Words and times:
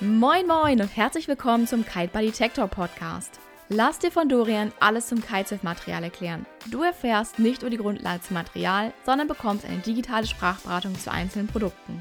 Moin 0.00 0.46
Moin 0.46 0.80
und 0.80 0.96
herzlich 0.96 1.26
willkommen 1.26 1.66
zum 1.66 1.84
Kite 1.84 2.06
Buddy 2.12 2.26
Detector 2.26 2.68
Podcast. 2.68 3.40
Lass 3.68 3.98
dir 3.98 4.12
von 4.12 4.28
Dorian 4.28 4.70
alles 4.78 5.08
zum 5.08 5.20
Kitesurf-Material 5.20 6.04
erklären. 6.04 6.46
Du 6.70 6.84
erfährst 6.84 7.40
nicht 7.40 7.62
nur 7.62 7.70
die 7.72 7.78
Grundlage 7.78 8.22
zum 8.22 8.34
Material, 8.34 8.92
sondern 9.04 9.26
bekommst 9.26 9.64
eine 9.64 9.78
digitale 9.78 10.28
Sprachberatung 10.28 10.96
zu 10.96 11.10
einzelnen 11.10 11.48
Produkten. 11.48 12.00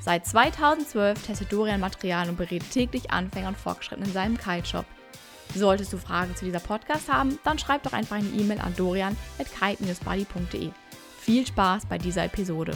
Seit 0.00 0.26
2012 0.26 1.24
testet 1.24 1.52
Dorian 1.52 1.78
Material 1.78 2.28
und 2.28 2.36
berät 2.36 2.68
täglich 2.68 3.12
Anfänger 3.12 3.46
und 3.46 3.56
Fortgeschritten 3.56 4.06
in 4.06 4.12
seinem 4.12 4.36
Kite-Shop. 4.36 4.86
Solltest 5.54 5.92
du 5.92 5.98
Fragen 5.98 6.34
zu 6.34 6.46
dieser 6.46 6.58
Podcast 6.58 7.08
haben, 7.08 7.38
dann 7.44 7.60
schreib 7.60 7.84
doch 7.84 7.92
einfach 7.92 8.16
eine 8.16 8.30
E-Mail 8.30 8.58
an 8.58 8.74
dorian.kite-buddy.de. 8.74 10.72
Viel 11.20 11.46
Spaß 11.46 11.86
bei 11.86 11.96
dieser 11.96 12.24
Episode. 12.24 12.72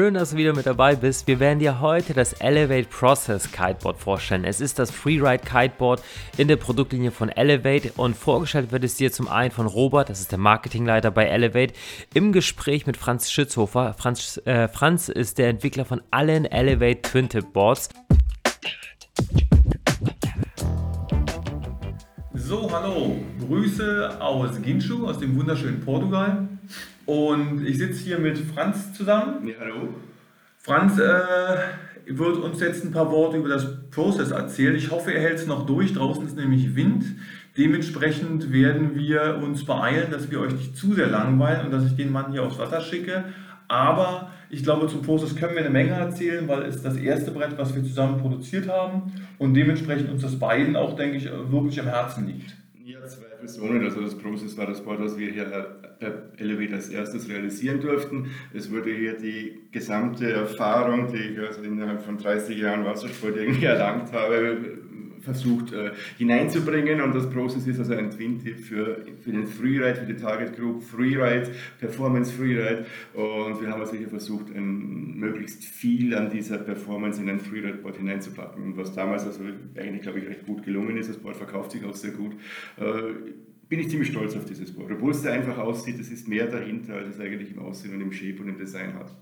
Schön, 0.00 0.14
dass 0.14 0.30
du 0.30 0.36
wieder 0.36 0.54
mit 0.54 0.64
dabei 0.64 0.94
bist. 0.94 1.26
Wir 1.26 1.40
werden 1.40 1.58
dir 1.58 1.80
heute 1.80 2.14
das 2.14 2.32
Elevate 2.34 2.86
Process 2.88 3.50
Kiteboard 3.50 3.98
vorstellen. 3.98 4.44
Es 4.44 4.60
ist 4.60 4.78
das 4.78 4.92
Freeride 4.92 5.42
Kiteboard 5.42 6.04
in 6.36 6.46
der 6.46 6.54
Produktlinie 6.54 7.10
von 7.10 7.30
Elevate 7.30 7.90
und 7.96 8.14
vorgestellt 8.14 8.70
wird 8.70 8.84
es 8.84 8.94
dir 8.94 9.10
zum 9.10 9.26
einen 9.26 9.50
von 9.50 9.66
Robert, 9.66 10.08
das 10.08 10.20
ist 10.20 10.30
der 10.30 10.38
Marketingleiter 10.38 11.10
bei 11.10 11.24
Elevate, 11.24 11.74
im 12.14 12.30
Gespräch 12.30 12.86
mit 12.86 12.96
Franz 12.96 13.28
Schützhofer. 13.28 13.92
Franz, 13.98 14.40
äh, 14.44 14.68
Franz 14.68 15.08
ist 15.08 15.36
der 15.36 15.48
Entwickler 15.48 15.84
von 15.84 16.00
allen 16.12 16.44
Elevate 16.44 17.02
Twin 17.02 17.28
Tip 17.28 17.52
Boards. 17.52 17.88
So, 22.34 22.70
hallo. 22.70 23.16
Grüße 23.48 24.16
aus 24.20 24.62
Ginshu, 24.62 25.08
aus 25.08 25.18
dem 25.18 25.36
wunderschönen 25.36 25.80
Portugal. 25.80 26.46
Und 27.08 27.66
ich 27.66 27.78
sitze 27.78 28.04
hier 28.04 28.18
mit 28.18 28.36
Franz 28.36 28.92
zusammen. 28.92 29.48
Ja, 29.48 29.54
hallo. 29.60 29.94
Franz 30.58 30.98
äh, 30.98 31.56
wird 32.06 32.36
uns 32.36 32.60
jetzt 32.60 32.84
ein 32.84 32.92
paar 32.92 33.10
Worte 33.10 33.38
über 33.38 33.48
das 33.48 33.66
Process 33.90 34.30
erzählen. 34.30 34.76
Ich 34.76 34.90
hoffe, 34.90 35.14
er 35.14 35.22
hält 35.22 35.38
es 35.38 35.46
noch 35.46 35.64
durch. 35.64 35.94
Draußen 35.94 36.26
ist 36.26 36.36
nämlich 36.36 36.76
Wind. 36.76 37.06
Dementsprechend 37.56 38.52
werden 38.52 38.94
wir 38.94 39.40
uns 39.42 39.64
beeilen, 39.64 40.10
dass 40.10 40.30
wir 40.30 40.38
euch 40.38 40.52
nicht 40.52 40.76
zu 40.76 40.92
sehr 40.92 41.06
langweilen 41.06 41.64
und 41.64 41.72
dass 41.72 41.86
ich 41.86 41.96
den 41.96 42.12
Mann 42.12 42.30
hier 42.30 42.42
aufs 42.42 42.58
Wasser 42.58 42.82
schicke. 42.82 43.24
Aber 43.68 44.30
ich 44.50 44.62
glaube, 44.62 44.86
zum 44.88 45.00
Process 45.00 45.34
können 45.34 45.54
wir 45.54 45.62
eine 45.62 45.70
Menge 45.70 45.92
erzählen, 45.92 46.46
weil 46.46 46.64
es 46.64 46.82
das 46.82 46.98
erste 46.98 47.30
Brett, 47.30 47.56
was 47.56 47.74
wir 47.74 47.82
zusammen 47.82 48.20
produziert 48.20 48.68
haben 48.68 49.14
und 49.38 49.54
dementsprechend 49.54 50.10
uns 50.10 50.20
das 50.20 50.38
beiden 50.38 50.76
auch, 50.76 50.94
denke 50.94 51.16
ich, 51.16 51.24
wirklich 51.24 51.80
am 51.80 51.86
Herzen 51.86 52.26
liegt. 52.26 52.54
Ja, 52.88 53.06
zweifelsohne. 53.06 53.84
Also 53.84 54.00
das 54.00 54.16
Process 54.16 54.56
war 54.56 54.64
das 54.64 54.82
Board, 54.82 55.00
was 55.00 55.18
wir 55.18 55.30
hier 55.30 55.44
bei 56.00 56.12
Elevate 56.38 56.74
als 56.74 56.88
erstes 56.88 57.28
realisieren 57.28 57.82
durften. 57.82 58.30
Es 58.54 58.72
wurde 58.72 58.94
hier 58.94 59.18
die 59.18 59.68
gesamte 59.70 60.32
Erfahrung, 60.32 61.12
die 61.12 61.18
ich 61.18 61.38
also 61.38 61.60
innerhalb 61.60 62.00
von 62.00 62.16
30 62.16 62.56
Jahren 62.56 62.86
Wassersport 62.86 63.36
irgendwie 63.36 63.64
erlangt 63.66 64.10
habe, 64.14 64.78
versucht 65.28 65.72
äh, 65.72 65.90
hineinzubringen 66.16 67.02
und 67.02 67.14
das 67.14 67.28
Process 67.28 67.66
ist 67.66 67.78
also 67.78 67.94
ein 67.94 68.10
Twin-Tip 68.10 68.58
für, 68.60 69.04
für 69.20 69.30
den 69.30 69.46
Freeride, 69.46 69.96
für 69.96 70.06
die 70.06 70.16
Target 70.16 70.56
Group, 70.56 70.82
Freeride, 70.82 71.50
Performance 71.78 72.32
Freeride 72.32 72.86
und 73.12 73.60
wir 73.60 73.68
haben 73.70 73.80
also 73.80 73.94
hier 73.94 74.08
versucht, 74.08 74.50
ein, 74.54 75.18
möglichst 75.18 75.64
viel 75.64 76.14
an 76.14 76.30
dieser 76.30 76.58
Performance 76.58 77.20
in 77.20 77.28
ein 77.28 77.40
Freeride-Board 77.40 77.98
hineinzupacken 77.98 78.62
und 78.64 78.76
was 78.76 78.94
damals 78.94 79.26
also 79.26 79.40
eigentlich, 79.76 80.02
glaube 80.02 80.20
ich, 80.20 80.26
recht 80.26 80.46
gut 80.46 80.64
gelungen 80.64 80.96
ist, 80.96 81.10
das 81.10 81.18
Board 81.18 81.36
verkauft 81.36 81.72
sich 81.72 81.84
auch 81.84 81.94
sehr 81.94 82.12
gut, 82.12 82.32
äh, 82.78 83.12
bin 83.68 83.80
ich 83.80 83.90
ziemlich 83.90 84.08
stolz 84.08 84.34
auf 84.34 84.46
dieses 84.46 84.72
Board. 84.72 84.90
Obwohl 84.92 85.10
es 85.10 85.20
sehr 85.20 85.32
einfach 85.32 85.58
aussieht, 85.58 86.00
es 86.00 86.10
ist 86.10 86.26
mehr 86.26 86.46
dahinter, 86.46 86.94
als 86.94 87.16
es 87.16 87.20
eigentlich 87.20 87.52
im 87.52 87.58
Aussehen 87.58 87.94
und 87.94 88.00
im 88.00 88.12
Shape 88.12 88.40
und 88.40 88.48
im 88.48 88.56
Design 88.56 88.94
hat. 88.94 89.14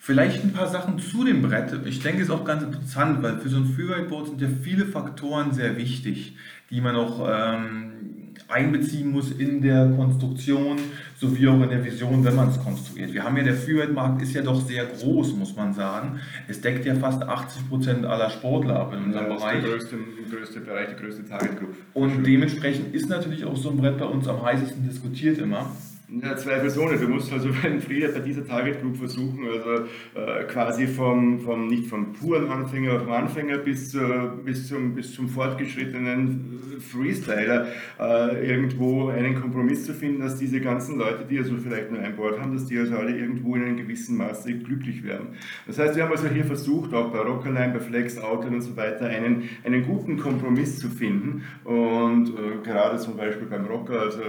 Vielleicht 0.00 0.42
ein 0.44 0.52
paar 0.52 0.68
Sachen 0.68 0.98
zu 0.98 1.24
dem 1.24 1.42
Brett. 1.42 1.80
Ich 1.84 2.00
denke, 2.00 2.22
es 2.22 2.28
ist 2.28 2.34
auch 2.34 2.44
ganz 2.44 2.62
interessant, 2.62 3.22
weil 3.22 3.38
für 3.38 3.48
so 3.48 3.58
ein 3.58 3.66
Freeride-Board 3.66 4.28
sind 4.28 4.40
ja 4.40 4.48
viele 4.62 4.86
Faktoren 4.86 5.52
sehr 5.52 5.76
wichtig, 5.76 6.36
die 6.70 6.80
man 6.80 6.96
auch 6.96 7.28
ähm, 7.28 8.32
einbeziehen 8.48 9.10
muss 9.10 9.30
in 9.32 9.60
der 9.60 9.90
Konstruktion 9.90 10.78
sowie 11.18 11.48
auch 11.48 11.60
in 11.62 11.68
der 11.68 11.84
Vision, 11.84 12.24
wenn 12.24 12.36
man 12.36 12.48
es 12.48 12.62
konstruiert. 12.62 13.12
Wir 13.12 13.24
haben 13.24 13.36
ja, 13.36 13.42
der 13.42 13.54
Freeride-Markt 13.54 14.22
ist 14.22 14.32
ja 14.34 14.42
doch 14.42 14.60
sehr 14.60 14.86
groß, 14.86 15.34
muss 15.34 15.54
man 15.56 15.74
sagen. 15.74 16.20
Es 16.46 16.60
deckt 16.60 16.86
ja 16.86 16.94
fast 16.94 17.22
80 17.22 17.68
Prozent 17.68 18.06
aller 18.06 18.30
Sportler 18.30 18.76
ab 18.80 18.94
in 18.94 19.04
unserem 19.04 19.26
Ja, 19.26 19.34
das 19.34 19.38
ist 19.38 19.44
Bereich. 19.44 19.60
der 19.62 19.70
größte, 19.70 19.96
größte 20.30 20.60
Bereich, 20.60 20.88
die 20.90 21.02
größte 21.02 21.24
Target 21.26 21.58
Group. 21.58 21.74
Und 21.92 22.24
dementsprechend 22.24 22.94
ist 22.94 23.08
natürlich 23.08 23.44
auch 23.44 23.56
so 23.56 23.70
ein 23.70 23.76
Brett 23.76 23.98
bei 23.98 24.06
uns 24.06 24.26
am 24.28 24.42
heißesten 24.42 24.88
diskutiert 24.88 25.38
immer. 25.38 25.70
Ja, 26.10 26.34
zweifelsohne. 26.34 26.96
Du 26.96 27.06
musst 27.06 27.30
also 27.30 27.50
beim 27.62 27.82
Frieder 27.82 28.08
bei 28.08 28.20
dieser 28.20 28.46
Target 28.46 28.80
Group 28.80 28.96
versuchen, 28.96 29.46
also 29.46 29.84
äh, 30.14 30.44
quasi 30.44 30.86
vom, 30.86 31.38
vom, 31.40 31.68
nicht 31.68 31.86
vom 31.86 32.14
puren 32.14 32.48
Anfänger 32.48 32.98
vom 33.00 33.12
Anfänger 33.12 33.58
bis, 33.58 33.94
äh, 33.94 34.00
bis, 34.42 34.68
zum, 34.68 34.94
bis 34.94 35.12
zum 35.12 35.28
fortgeschrittenen 35.28 36.80
Freestyler 36.80 37.66
äh, 38.00 38.48
irgendwo 38.48 39.08
einen 39.08 39.34
Kompromiss 39.34 39.84
zu 39.84 39.92
finden, 39.92 40.22
dass 40.22 40.38
diese 40.38 40.62
ganzen 40.62 40.96
Leute, 40.96 41.26
die 41.28 41.36
also 41.36 41.54
vielleicht 41.58 41.90
nur 41.90 42.00
ein 42.00 42.16
Board 42.16 42.40
haben, 42.40 42.54
dass 42.54 42.64
die 42.64 42.78
also 42.78 42.96
alle 42.96 43.14
irgendwo 43.14 43.54
in 43.56 43.64
einem 43.64 43.76
gewissen 43.76 44.16
Maße 44.16 44.54
glücklich 44.60 45.04
werden. 45.04 45.28
Das 45.66 45.78
heißt, 45.78 45.94
wir 45.94 46.04
haben 46.04 46.12
also 46.12 46.28
hier 46.28 46.46
versucht, 46.46 46.94
auch 46.94 47.12
bei 47.12 47.18
Rockerline, 47.18 47.74
bei 47.74 47.80
Flex, 47.80 48.16
Outline 48.16 48.56
und 48.56 48.62
so 48.62 48.74
weiter, 48.78 49.06
einen, 49.06 49.50
einen 49.62 49.84
guten 49.84 50.16
Kompromiss 50.16 50.78
zu 50.78 50.88
finden 50.88 51.42
und 51.64 52.30
äh, 52.30 52.64
gerade 52.64 52.96
zum 52.96 53.18
Beispiel 53.18 53.46
beim 53.46 53.66
Rocker, 53.66 54.00
also 54.00 54.22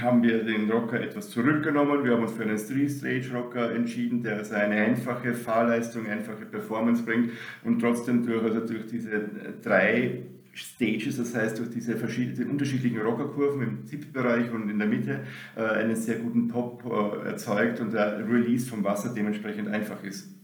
haben 0.00 0.22
wir 0.22 0.44
den 0.44 0.70
Rocker 0.70 1.00
etwas 1.00 1.30
zurückgenommen. 1.30 2.04
Wir 2.04 2.12
haben 2.12 2.22
uns 2.22 2.32
für 2.32 2.42
einen 2.42 2.56
Three-Stage-Rocker 2.56 3.72
entschieden, 3.74 4.22
der 4.22 4.38
eine 4.52 4.76
einfache 4.76 5.34
Fahrleistung, 5.34 6.06
einfache 6.06 6.46
Performance 6.46 7.02
bringt 7.02 7.32
und 7.64 7.80
trotzdem 7.80 8.26
durch, 8.26 8.42
also 8.42 8.60
durch 8.60 8.86
diese 8.86 9.28
drei 9.62 10.22
Stages, 10.52 11.18
das 11.18 11.34
heißt 11.34 11.58
durch 11.58 11.70
diese 11.70 11.96
verschiedenen 11.96 12.50
unterschiedlichen 12.50 13.00
Rockerkurven 13.00 13.62
im 13.62 13.86
Tippbereich 13.86 14.50
und 14.50 14.68
in 14.68 14.78
der 14.78 14.88
Mitte, 14.88 15.20
äh, 15.56 15.62
einen 15.62 15.94
sehr 15.94 16.16
guten 16.16 16.48
Pop 16.48 16.82
äh, 16.84 17.28
erzeugt 17.28 17.80
und 17.80 17.92
der 17.92 18.18
Release 18.28 18.68
vom 18.68 18.82
Wasser 18.82 19.12
dementsprechend 19.14 19.68
einfach 19.68 20.02
ist. 20.02 20.37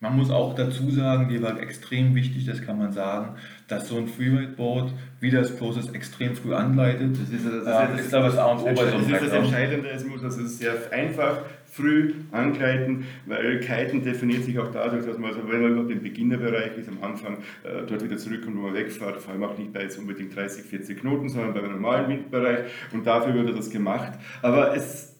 Man 0.00 0.14
muss 0.14 0.30
auch 0.30 0.54
dazu 0.54 0.90
sagen, 0.90 1.28
dir 1.28 1.42
war 1.42 1.58
extrem 1.58 2.14
wichtig, 2.14 2.44
das 2.44 2.60
kann 2.60 2.76
man 2.78 2.92
sagen, 2.92 3.36
dass 3.66 3.88
so 3.88 3.96
ein 3.96 4.06
Freeride-Board 4.06 4.92
wie 5.20 5.30
das 5.30 5.56
Process 5.56 5.88
extrem 5.88 6.36
früh 6.36 6.52
anleitet. 6.52 7.12
Das 7.18 7.30
ist, 7.30 7.46
das 7.46 8.00
ist, 8.00 8.12
das 8.12 8.36
A 8.36 8.52
und 8.52 8.60
O 8.60 8.64
bei 8.64 8.74
so 8.74 8.82
einem 8.82 9.10
das, 9.10 9.22
ist 9.22 9.32
das. 9.32 9.44
Entscheidende. 9.44 9.88
Es 9.88 10.04
muss 10.04 10.22
also 10.22 10.46
sehr 10.46 10.74
einfach, 10.92 11.38
früh 11.76 12.14
angleiten, 12.32 13.06
weil 13.26 13.60
Kiten 13.60 14.02
definiert 14.02 14.44
sich 14.44 14.58
auch 14.58 14.70
dadurch, 14.70 15.04
dass 15.04 15.18
man, 15.18 15.30
also 15.30 15.48
wenn 15.48 15.62
man 15.62 15.74
noch 15.76 15.90
im 15.90 16.02
Beginnerbereich 16.02 16.76
ist, 16.78 16.88
am 16.88 17.02
Anfang 17.02 17.38
äh, 17.64 17.86
dort 17.86 18.02
wieder 18.02 18.16
zurückkommt, 18.16 18.56
wo 18.56 18.62
man 18.62 18.74
wegfährt, 18.74 19.20
vor 19.20 19.32
allem 19.32 19.44
auch 19.44 19.56
nicht 19.58 19.72
bei 19.72 19.82
jetzt 19.82 19.98
unbedingt 19.98 20.34
30, 20.34 20.64
40 20.64 21.00
Knoten, 21.00 21.28
sondern 21.28 21.52
bei 21.52 21.60
einem 21.60 21.72
normalen 21.72 22.08
Windbereich 22.08 22.66
und 22.92 23.06
dafür 23.06 23.34
wurde 23.34 23.54
das 23.54 23.70
gemacht. 23.70 24.12
Aber 24.42 24.74
es 24.74 25.15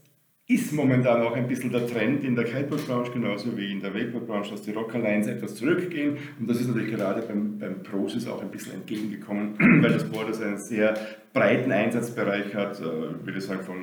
ist 0.48 0.72
momentan 0.72 1.22
auch 1.22 1.34
ein 1.34 1.48
bisschen 1.48 1.72
der 1.72 1.88
Trend 1.88 2.22
in 2.22 2.36
der 2.36 2.44
Kiteboard-Branche, 2.44 3.10
genauso 3.10 3.56
wie 3.56 3.72
in 3.72 3.80
der 3.80 3.92
Wakeboard-Branche, 3.92 4.52
dass 4.52 4.62
die 4.62 4.70
Rockerlines 4.70 5.26
etwas 5.26 5.56
zurückgehen. 5.56 6.18
Und 6.38 6.48
das 6.48 6.60
ist 6.60 6.68
natürlich 6.68 6.94
gerade 6.94 7.22
beim, 7.22 7.58
beim 7.58 7.82
Process 7.82 8.28
auch 8.28 8.40
ein 8.40 8.50
bisschen 8.50 8.74
entgegengekommen, 8.74 9.56
weil 9.82 9.92
das 9.92 10.04
Board 10.04 10.28
also 10.28 10.44
einen 10.44 10.58
sehr 10.58 10.94
breiten 11.32 11.72
Einsatzbereich 11.72 12.54
hat, 12.54 12.78
äh, 12.80 12.84
würde 12.84 13.38
ich 13.38 13.44
sagen, 13.44 13.64
von 13.64 13.76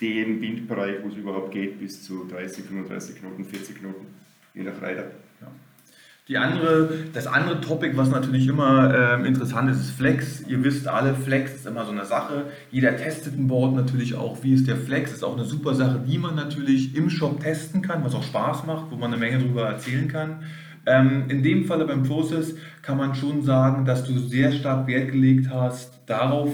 dem 0.00 0.40
Windbereich, 0.40 0.96
wo 1.04 1.08
es 1.08 1.14
überhaupt 1.14 1.52
geht, 1.52 1.78
bis 1.78 2.02
zu 2.02 2.24
30, 2.24 2.64
35 2.64 3.20
Knoten, 3.20 3.44
40 3.44 3.78
Knoten, 3.78 4.06
je 4.54 4.64
nach 4.64 4.82
Reiter. 4.82 5.12
Die 6.30 6.38
andere, 6.38 6.90
das 7.12 7.26
andere 7.26 7.60
Topic, 7.60 7.96
was 7.96 8.08
natürlich 8.08 8.46
immer 8.46 8.94
ähm, 8.94 9.24
interessant 9.24 9.68
ist, 9.68 9.80
ist 9.80 9.90
Flex. 9.90 10.42
Ihr 10.46 10.62
wisst 10.62 10.86
alle, 10.86 11.12
Flex 11.12 11.56
ist 11.56 11.66
immer 11.66 11.84
so 11.84 11.90
eine 11.90 12.04
Sache. 12.04 12.44
Jeder 12.70 12.96
testet 12.96 13.36
ein 13.36 13.48
Board 13.48 13.74
natürlich 13.74 14.14
auch, 14.14 14.40
wie 14.44 14.54
ist 14.54 14.68
der 14.68 14.76
Flex. 14.76 15.10
Ist 15.10 15.24
auch 15.24 15.36
eine 15.36 15.44
super 15.44 15.74
Sache, 15.74 16.00
die 16.06 16.18
man 16.18 16.36
natürlich 16.36 16.94
im 16.94 17.10
Shop 17.10 17.40
testen 17.40 17.82
kann, 17.82 18.04
was 18.04 18.14
auch 18.14 18.22
Spaß 18.22 18.64
macht, 18.64 18.92
wo 18.92 18.94
man 18.94 19.12
eine 19.12 19.20
Menge 19.20 19.40
darüber 19.40 19.66
erzählen 19.66 20.06
kann. 20.06 20.44
Ähm, 20.86 21.24
in 21.26 21.42
dem 21.42 21.64
Falle 21.64 21.84
beim 21.84 22.04
Process 22.04 22.54
kann 22.82 22.96
man 22.96 23.16
schon 23.16 23.42
sagen, 23.42 23.84
dass 23.84 24.04
du 24.04 24.16
sehr 24.16 24.52
stark 24.52 24.86
Wert 24.86 25.10
gelegt 25.10 25.50
hast 25.52 25.98
darauf, 26.06 26.52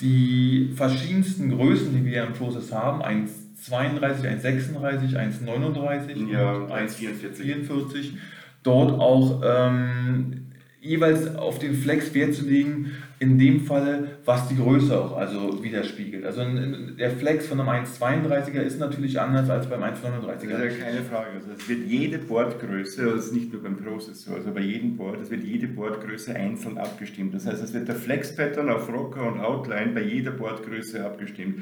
die 0.00 0.70
verschiedensten 0.76 1.50
Größen, 1.50 1.92
die 1.92 2.04
wir 2.04 2.22
im 2.22 2.32
Process 2.32 2.72
haben, 2.72 3.02
1,32, 3.02 4.00
1,36, 4.40 5.16
1,39 5.16 6.30
Ja, 6.30 6.52
und 6.52 6.70
1,44. 6.70 8.12
1,44, 8.64 8.70
dort 8.72 8.92
auch 9.00 9.42
ähm, 9.44 10.46
jeweils 10.80 11.34
auf 11.36 11.58
den 11.58 11.74
Flex 11.74 12.12
Wert 12.14 12.34
zu 12.34 12.44
legen, 12.44 12.90
in 13.20 13.38
dem 13.38 13.60
Falle, 13.60 14.18
was 14.26 14.48
die 14.48 14.56
Größe 14.56 14.98
auch 15.00 15.16
also 15.16 15.62
widerspiegelt. 15.62 16.26
Also 16.26 16.42
ein- 16.42 16.96
der 16.98 17.10
Flex 17.10 17.46
von 17.46 17.58
einem 17.60 17.70
1,32er 17.70 18.60
ist 18.60 18.78
natürlich 18.80 19.18
anders 19.18 19.48
als 19.48 19.66
beim 19.66 19.82
1,39er. 19.82 20.58
Das 20.58 20.72
ist 20.72 20.78
ja 20.80 20.84
keine 20.84 21.00
Frage. 21.02 21.28
Also 21.36 21.52
es 21.56 21.66
wird 21.68 21.86
jede 21.86 22.18
Bordgröße, 22.18 23.04
das 23.14 23.26
ist 23.26 23.32
nicht 23.34 23.52
nur 23.52 23.62
beim 23.62 23.76
Process 23.78 24.24
so, 24.24 24.34
also 24.34 24.50
bei 24.52 24.60
jedem 24.60 24.96
Board, 24.96 25.22
es 25.22 25.30
wird 25.30 25.42
jede 25.42 25.68
Bordgröße 25.68 26.34
einzeln 26.34 26.76
abgestimmt. 26.76 27.32
Das 27.34 27.46
heißt, 27.46 27.62
es 27.62 27.72
wird 27.72 27.88
der 27.88 27.94
Flex-Pattern 27.94 28.68
auf 28.68 28.92
Rocker 28.92 29.26
und 29.32 29.40
Outline 29.40 29.92
bei 29.94 30.02
jeder 30.02 30.32
Bordgröße 30.32 31.02
abgestimmt. 31.02 31.60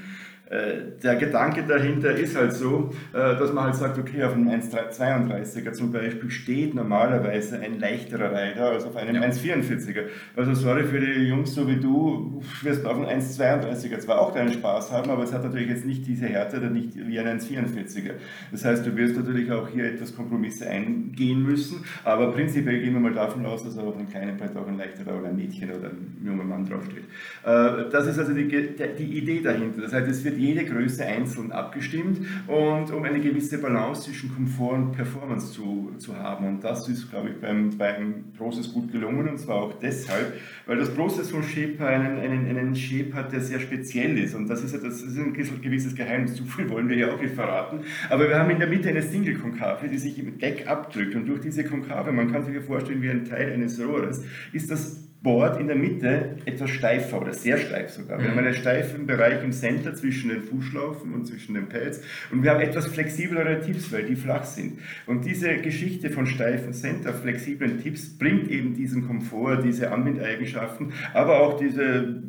Äh, 0.53 1.01
der 1.03 1.17
Gedanke 1.17 1.63
dahinter 1.63 2.15
ist 2.15 2.37
halt 2.37 2.53
so, 2.53 2.91
äh, 3.15 3.37
dass 3.37 3.55
man 3.55 3.65
halt 3.65 3.75
sagt, 3.75 3.99
okay, 3.99 4.23
auf 4.23 4.35
einem 4.35 4.49
1,32er 4.49 5.73
zum 5.73 5.91
Beispiel 5.93 6.31
steht 6.31 6.75
normalerweise 6.75 7.59
ein 7.59 7.81
leichterer 7.81 8.31
Rider 8.31 8.67
als 8.67 8.85
auf 8.85 8.95
einem 8.97 9.15
ja. 9.15 9.23
1,44er. 9.23 10.05
Also 10.37 10.53
sorry 10.53 10.85
für 10.85 11.01
die 11.01 11.23
Jungs 11.23 11.55
so 11.55 11.67
wie 11.67 11.77
du, 11.77 12.43
wirst 12.61 12.85
auf 12.85 12.97
einem 12.97 13.21
1,32er 13.21 13.99
zwar 14.01 14.21
auch 14.21 14.35
deinen 14.35 14.53
Spaß 14.53 14.93
haben, 14.93 15.11
aber 15.11 15.23
es 15.23 15.33
hat 15.33 15.43
natürlich 15.43 15.69
jetzt 15.69 15.87
nicht 15.87 16.07
diese 16.07 16.27
Härte 16.27 16.59
oder 16.59 16.69
nicht 16.69 16.97
wie 16.97 17.19
ein 17.19 17.41
1,44er. 17.41 18.13
Das 18.51 18.67
heißt, 18.67 18.85
du 18.85 18.95
wirst 18.95 19.17
natürlich 19.17 19.51
auch 19.51 19.69
hier 19.69 19.87
etwas 19.87 20.15
Kompromisse 20.15 20.69
eingehen 20.69 21.43
müssen, 21.43 21.83
aber 22.05 22.31
prinzipiell 22.31 22.79
gehen 22.81 22.93
wir 22.93 23.01
mal 23.01 23.15
davon 23.15 23.47
aus, 23.47 23.65
dass 23.65 23.79
auf 23.79 23.97
einem 23.97 24.11
kleinen 24.11 24.37
Brett 24.37 24.55
auch 24.55 24.67
ein 24.67 24.77
leichterer 24.77 25.19
oder 25.19 25.29
ein 25.29 25.37
Mädchen 25.37 25.71
oder 25.71 25.89
ein 25.89 26.19
junger 26.23 26.45
Mann 26.45 26.67
draufsteht. 26.67 27.05
Äh, 27.45 27.91
das 27.91 28.07
ist 28.07 28.19
also 28.19 28.35
die, 28.35 28.47
die 28.47 29.19
Idee 29.19 29.41
dahinter. 29.41 29.81
Das 29.81 29.95
heißt, 29.95 30.11
es 30.11 30.23
wird 30.23 30.42
jede 30.43 30.65
Größe 30.65 31.05
einzeln 31.07 31.53
abgestimmt 31.53 32.21
und 32.47 32.91
um 32.91 33.03
eine 33.05 33.21
gewisse 33.21 33.59
Balance 33.59 34.03
zwischen 34.03 34.35
Komfort 34.35 34.75
und 34.75 34.93
Performance 34.93 35.53
zu, 35.53 35.93
zu 35.99 36.17
haben. 36.17 36.47
Und 36.47 36.65
das 36.65 36.89
ist, 36.89 37.11
glaube 37.11 37.31
ich, 37.31 37.37
beim, 37.37 37.71
beim 37.79 38.25
Process 38.37 38.73
gut 38.73 38.91
gelungen 38.93 39.29
und 39.29 39.39
zwar 39.39 39.57
auch 39.57 39.75
deshalb, 39.81 40.35
weil 40.67 40.79
das 40.79 40.93
Process 40.95 41.31
von 41.31 41.43
Shaper 41.43 41.87
einen, 41.87 42.19
einen, 42.19 42.49
einen 42.49 42.75
Shape 42.75 43.15
hat, 43.15 43.33
der 43.33 43.41
sehr 43.41 43.61
speziell 43.61 44.19
ist. 44.19 44.35
Und 44.35 44.49
das 44.49 44.63
ist, 44.63 44.75
das 44.75 45.03
ist 45.03 45.17
ein 45.19 45.33
gewisses 45.33 45.95
Geheimnis. 45.95 46.35
Zu 46.35 46.45
viel 46.45 46.69
wollen 46.69 46.89
wir 46.89 46.97
ja 46.97 47.13
auch 47.13 47.21
nicht 47.21 47.35
verraten. 47.35 47.81
Aber 48.11 48.29
wir 48.29 48.39
haben 48.39 48.51
in 48.51 48.59
der 48.59 48.69
Mitte 48.69 48.89
eine 48.89 49.03
Single-Konkave, 49.03 49.89
die 49.89 49.99
sich 49.99 50.19
im 50.19 50.39
Deck 50.39 50.67
abdrückt. 50.67 51.15
Und 51.15 51.27
durch 51.27 51.41
diese 51.41 51.65
Konkave, 51.65 52.13
man 52.13 52.33
kann 52.33 52.45
sich 52.45 52.55
ja 52.55 52.61
vorstellen 52.61 53.03
wie 53.03 53.11
ein 53.11 53.25
Teil 53.25 53.53
eines 53.53 53.81
Rohres, 53.81 54.25
ist 54.53 54.71
das 54.71 55.12
Board 55.23 55.61
in 55.61 55.69
der 55.69 55.77
Mitte 55.77 56.37
etwas 56.47 56.71
steifer 56.71 57.21
oder 57.21 57.33
sehr 57.33 57.57
steif 57.57 57.91
sogar. 57.91 58.21
Wir 58.21 58.31
haben 58.31 58.39
einen 58.39 58.55
steifen 58.55 59.07
Bereich 59.07 59.43
im 59.45 59.53
Center 59.53 59.95
zwischen 59.95 60.31
den 60.31 60.43
Fußschlaufen 60.43 61.15
und 61.15 61.27
zwischen 61.27 61.55
den 61.55 61.69
Pads 61.69 62.03
und 62.33 62.43
wir 62.43 62.51
haben 62.51 62.61
etwas 62.61 62.89
flexiblere 62.89 63.61
Tipps, 63.61 63.93
weil 63.93 64.05
die 64.05 64.17
flach 64.17 64.45
sind. 64.45 64.81
Und 65.07 65.25
diese 65.25 65.57
Geschichte 65.59 66.11
von 66.11 66.27
steifen 66.27 66.73
Center, 66.73 67.13
flexiblen 67.13 67.81
Tipps 67.81 68.19
bringt 68.19 68.51
eben 68.51 68.75
diesen 68.75 69.07
Komfort, 69.07 69.63
diese 69.63 69.93
Anbindeigenschaften, 69.93 70.93
aber 71.15 71.41
auch 71.41 71.59
diese 71.59 72.23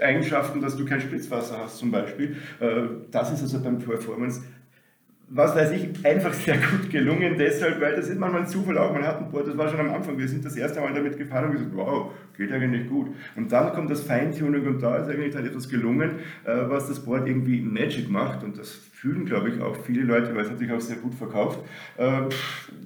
Eigenschaften, 0.00 0.60
dass 0.60 0.76
du 0.76 0.84
kein 0.84 1.00
Spritzwasser 1.00 1.58
hast 1.58 1.78
zum 1.78 1.90
Beispiel. 1.90 2.36
Äh, 2.60 2.82
das 3.10 3.32
ist 3.32 3.42
also 3.42 3.62
beim 3.62 3.78
Performance 3.78 4.42
was 5.28 5.56
weiß 5.56 5.72
ich, 5.72 6.06
einfach 6.06 6.32
sehr 6.32 6.56
gut 6.56 6.88
gelungen, 6.88 7.36
deshalb, 7.36 7.80
weil 7.80 7.96
das 7.96 8.08
ist 8.08 8.18
manchmal 8.18 8.42
ein 8.42 8.48
Zufall 8.48 8.78
auch, 8.78 8.92
man 8.92 9.02
hat 9.02 9.18
ein 9.18 9.30
Board, 9.30 9.48
das 9.48 9.58
war 9.58 9.68
schon 9.68 9.80
am 9.80 9.92
Anfang, 9.92 10.16
wir 10.16 10.28
sind 10.28 10.44
das 10.44 10.56
erste 10.56 10.80
Mal 10.80 10.94
damit 10.94 11.18
gefahren 11.18 11.46
und 11.46 11.52
gesagt, 11.52 11.70
wow, 11.74 12.12
geht 12.36 12.52
eigentlich 12.52 12.88
gut. 12.88 13.08
Und 13.34 13.50
dann 13.50 13.72
kommt 13.72 13.90
das 13.90 14.02
Feintuning 14.02 14.66
und 14.66 14.80
da 14.80 14.98
ist 14.98 15.08
eigentlich 15.08 15.34
dann 15.34 15.44
etwas 15.44 15.68
gelungen, 15.68 16.20
äh, 16.44 16.68
was 16.68 16.88
das 16.88 17.04
Board 17.04 17.26
irgendwie 17.26 17.60
Magic 17.60 18.08
macht 18.08 18.44
und 18.44 18.56
das 18.56 18.80
fühlen, 18.96 19.26
glaube 19.26 19.50
ich, 19.50 19.60
auch 19.60 19.76
viele 19.76 20.04
Leute, 20.04 20.34
weil 20.34 20.44
es 20.44 20.50
natürlich 20.50 20.72
auch 20.72 20.80
sehr 20.80 20.96
gut 20.96 21.14
verkauft. 21.14 21.60
Äh, 21.98 22.22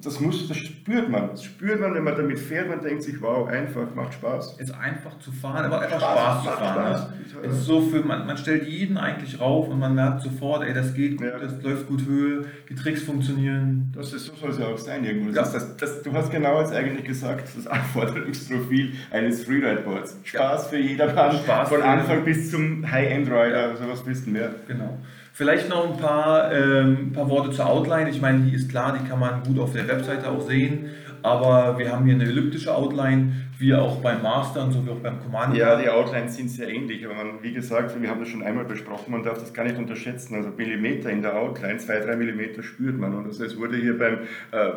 das, 0.03 0.19
muss, 0.19 0.49
das 0.49 0.57
spürt 0.57 1.09
man. 1.09 1.31
Das 1.31 1.45
spürt 1.45 1.81
man, 1.81 1.95
wenn 1.95 2.03
man 2.03 2.17
damit 2.17 2.41
fährt. 2.41 2.69
Man 2.69 2.83
denkt 2.83 3.05
sich, 3.05 3.23
wow, 3.23 3.47
einfach, 3.49 3.95
macht 3.95 4.15
Spaß. 4.15 4.55
Es 4.59 4.71
ist 4.71 4.75
einfach 4.75 5.17
zu 5.21 5.31
fahren, 5.31 5.67
aber 5.67 5.81
einfach 5.83 6.01
Spaß, 6.01 6.43
Spaß 6.43 6.43
zu 6.43 6.51
fahren. 6.51 6.95
Spaß. 6.95 7.11
Ne? 7.11 7.17
Es 7.45 7.59
ist 7.59 7.65
so 7.65 7.81
für, 7.83 8.01
man, 8.01 8.27
man 8.27 8.37
stellt 8.37 8.67
jeden 8.67 8.99
eigentlich 8.99 9.39
rauf 9.39 9.69
und 9.69 9.79
man 9.79 9.95
merkt 9.95 10.23
sofort, 10.23 10.65
ey, 10.65 10.75
das 10.75 10.95
geht 10.95 11.19
gut, 11.19 11.29
ja. 11.29 11.39
das 11.39 11.63
läuft 11.63 11.87
gut 11.87 12.05
Höhe, 12.05 12.45
die 12.69 12.75
Tricks 12.75 13.05
funktionieren. 13.05 13.93
Das 13.95 14.13
ist, 14.13 14.27
so 14.27 14.35
soll 14.35 14.51
es 14.51 14.59
ja 14.59 14.67
auch 14.67 14.79
sein 14.79 15.05
irgendwo. 15.05 15.31
Das 15.31 15.53
ja. 15.53 15.61
das, 15.61 15.77
das, 15.77 16.03
du 16.03 16.13
hast 16.13 16.33
genau 16.33 16.61
jetzt 16.61 16.75
eigentlich 16.75 17.05
gesagt, 17.05 17.49
das 17.57 17.69
Anforderungsprofil 17.69 18.95
eines 19.13 19.45
Freeride-Boards. 19.45 20.19
Spaß 20.25 20.67
für 20.67 20.79
jedermann, 20.79 21.37
Spaß 21.37 21.69
von 21.69 21.83
Anfang 21.83 22.25
bis 22.25 22.51
zum 22.51 22.91
High-End-Rider, 22.91 23.77
sowas 23.77 24.05
wissen 24.07 24.35
wir. 24.35 24.57
Genau. 24.67 24.99
Vielleicht 25.33 25.69
noch 25.69 25.91
ein 25.91 25.97
paar, 25.97 26.53
ähm, 26.53 27.13
paar 27.13 27.29
Worte 27.29 27.51
zur 27.51 27.67
Outline. 27.67 28.11
Ich 28.11 28.21
meine, 28.21 28.41
die 28.41 28.55
ist 28.55 28.69
klar, 28.69 28.97
die 28.99 29.09
kann 29.09 29.19
man 29.19 29.43
gut 29.43 29.59
auf 29.59 29.73
der 29.73 29.89
Webseite 29.89 30.29
auch 30.31 30.41
sehen. 30.41 30.91
Aber 31.23 31.79
wir 31.79 31.93
haben 31.93 32.07
hier 32.07 32.15
eine 32.15 32.25
elliptische 32.25 32.75
Outline, 32.75 33.33
wie 33.59 33.75
auch 33.75 33.97
beim 34.01 34.23
Master 34.23 34.65
und 34.65 34.73
so 34.73 34.87
wie 34.87 34.91
auch 34.91 35.01
beim 35.01 35.21
Commander. 35.21 35.57
Ja, 35.57 35.81
die 35.81 35.89
Outlines 35.89 36.37
sind 36.37 36.49
sehr 36.49 36.69
ähnlich. 36.69 37.05
Aber 37.05 37.15
man, 37.15 37.43
wie 37.43 37.53
gesagt, 37.53 38.01
wir 38.01 38.09
haben 38.09 38.21
das 38.21 38.29
schon 38.29 38.43
einmal 38.43 38.65
besprochen, 38.65 39.13
man 39.13 39.23
darf 39.23 39.39
das 39.39 39.53
gar 39.53 39.65
nicht 39.65 39.77
unterschätzen. 39.77 40.35
Also 40.35 40.51
Millimeter 40.51 41.11
in 41.11 41.23
der 41.23 41.37
Outline, 41.37 41.79
zwei, 41.79 42.01
drei 42.01 42.17
Millimeter 42.17 42.63
spürt 42.63 42.99
man. 42.99 43.15
Und 43.15 43.27
also 43.27 43.45
es 43.45 43.59
wurde 43.59 43.77
hier 43.77 43.99
beim 43.99 44.21
äh, 44.53 44.71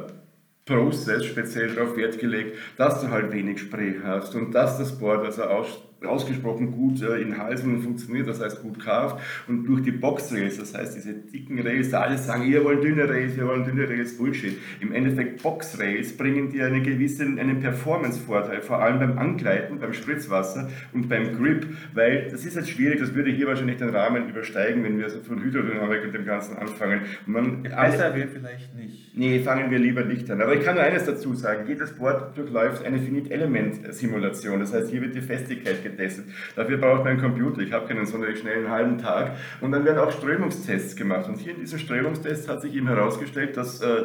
Process 0.66 1.26
speziell 1.26 1.74
darauf 1.74 1.98
Wert 1.98 2.20
gelegt, 2.20 2.58
dass 2.78 3.02
du 3.02 3.10
halt 3.10 3.32
wenig 3.32 3.60
Spray 3.60 3.96
hast 4.04 4.36
und 4.36 4.54
dass 4.54 4.78
das 4.78 4.98
Board 4.98 5.26
also 5.26 5.44
aus 5.44 5.82
ausgesprochen 6.06 6.72
gut 6.72 7.02
äh, 7.02 7.22
in 7.22 7.38
Halsen 7.38 7.82
funktioniert, 7.82 8.28
das 8.28 8.42
heißt 8.42 8.62
gut 8.62 8.80
kauft 8.84 9.22
und 9.48 9.66
durch 9.66 9.82
die 9.82 9.92
Box-Rails, 9.92 10.58
das 10.58 10.74
heißt 10.74 10.96
diese 10.96 11.14
dicken 11.14 11.60
Rails, 11.60 11.90
da 11.90 12.02
alle 12.02 12.18
sagen, 12.18 12.44
ihr 12.44 12.64
wollt 12.64 12.84
dünne 12.84 13.08
Rails, 13.08 13.38
ihr 13.38 13.48
wollt 13.48 13.68
dünne 13.68 13.88
Rails, 13.88 14.18
Bullshit. 14.18 14.58
Im 14.80 14.92
Endeffekt 14.92 15.44
Box-Rails 15.44 16.18
bringen 16.18 16.50
dir 16.50 16.68
einen 16.68 16.84
gewissen 16.84 17.40
einen 17.40 17.60
Performance-Vorteil, 17.60 18.62
vor 18.62 18.82
allem 18.82 19.00
beim 19.00 19.18
Angleiten, 19.18 19.80
beim 19.80 19.94
Spritzwasser 19.94 20.70
und 20.94 21.10
beim 21.10 21.38
Grip, 21.38 21.68
weil 21.94 22.30
das 22.30 22.46
ist 22.46 22.56
jetzt 22.56 22.70
schwierig, 22.70 23.00
das 23.00 23.14
würde 23.14 23.32
hier 23.32 23.48
wahrscheinlich 23.48 23.78
den 23.78 23.90
Rahmen 23.90 24.30
übersteigen, 24.30 24.84
wenn 24.84 24.98
wir 24.98 25.10
so 25.10 25.20
von 25.20 25.42
Hydrodynamik 25.44 26.04
und 26.04 26.14
dem 26.14 26.26
Ganzen 26.26 26.58
anfangen. 26.58 27.02
Man, 27.26 27.64
Besser 27.64 28.16
wäre 28.16 28.28
vielleicht 28.28 28.76
nicht. 28.76 29.16
Nee, 29.16 29.40
fangen 29.40 29.70
wir 29.70 29.80
lieber 29.80 30.04
nicht 30.04 30.30
an. 30.32 30.42
Aber 30.42 30.56
ich 30.56 30.64
kann 30.64 30.76
nur 30.76 30.84
eines 30.84 31.06
dazu 31.06 31.34
sagen, 31.36 31.68
jedes 31.68 31.94
Board 31.94 32.38
durchläuft 32.38 32.86
eine 32.86 33.00
Finite-Element-Simulation, 33.00 34.60
das 34.60 34.74
heißt, 34.74 34.90
hier 34.90 35.02
wird 35.02 35.16
die 35.16 35.22
Festigkeit 35.22 35.84
getestet. 35.96 36.26
Dafür 36.56 36.78
braucht 36.78 37.00
man 37.00 37.14
einen 37.14 37.22
Computer. 37.22 37.62
Ich 37.62 37.72
habe 37.72 37.88
keinen 37.88 38.06
sonderlich 38.06 38.40
schnellen 38.40 38.70
halben 38.70 38.98
Tag. 38.98 39.38
Und 39.62 39.72
dann 39.72 39.86
werden 39.86 40.00
auch 40.00 40.12
Strömungstests 40.12 40.96
gemacht. 40.96 41.28
Und 41.28 41.38
hier 41.40 41.54
in 41.54 41.62
diesen 41.62 41.80
Strömungstests 41.80 42.48
hat 42.48 42.62
sich 42.62 42.76
eben 42.76 42.88
herausgestellt, 42.88 43.58
dass 43.58 43.82
äh, 43.82 44.04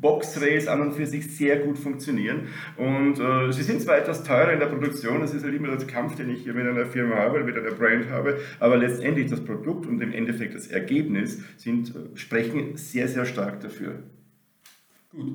Boxrails 0.00 0.68
an 0.68 0.80
und 0.80 0.92
für 0.92 1.06
sich 1.06 1.36
sehr 1.36 1.58
gut 1.58 1.78
funktionieren. 1.78 2.48
Und 2.76 3.18
äh, 3.18 3.52
sie 3.52 3.62
sind 3.62 3.82
zwar 3.82 3.98
etwas 3.98 4.22
teurer 4.22 4.52
in 4.52 4.60
der 4.60 4.66
Produktion, 4.66 5.20
das 5.20 5.34
ist 5.34 5.44
halt 5.44 5.54
immer 5.54 5.74
der 5.76 5.86
Kampf, 5.86 6.14
den 6.16 6.30
ich 6.30 6.44
hier 6.44 6.54
mit 6.54 6.66
einer 6.66 6.86
Firma 6.86 7.16
habe, 7.16 7.42
mit 7.42 7.56
einer 7.56 7.72
Brand 7.72 8.08
habe, 8.10 8.38
aber 8.60 8.76
letztendlich 8.76 9.28
das 9.28 9.44
Produkt 9.44 9.86
und 9.86 10.00
im 10.00 10.12
Endeffekt 10.12 10.54
das 10.54 10.68
Ergebnis 10.68 11.42
sind, 11.56 11.90
äh, 11.90 12.16
sprechen 12.16 12.76
sehr, 12.76 13.08
sehr 13.08 13.24
stark 13.24 13.60
dafür. 13.60 14.02
Gut. 15.10 15.32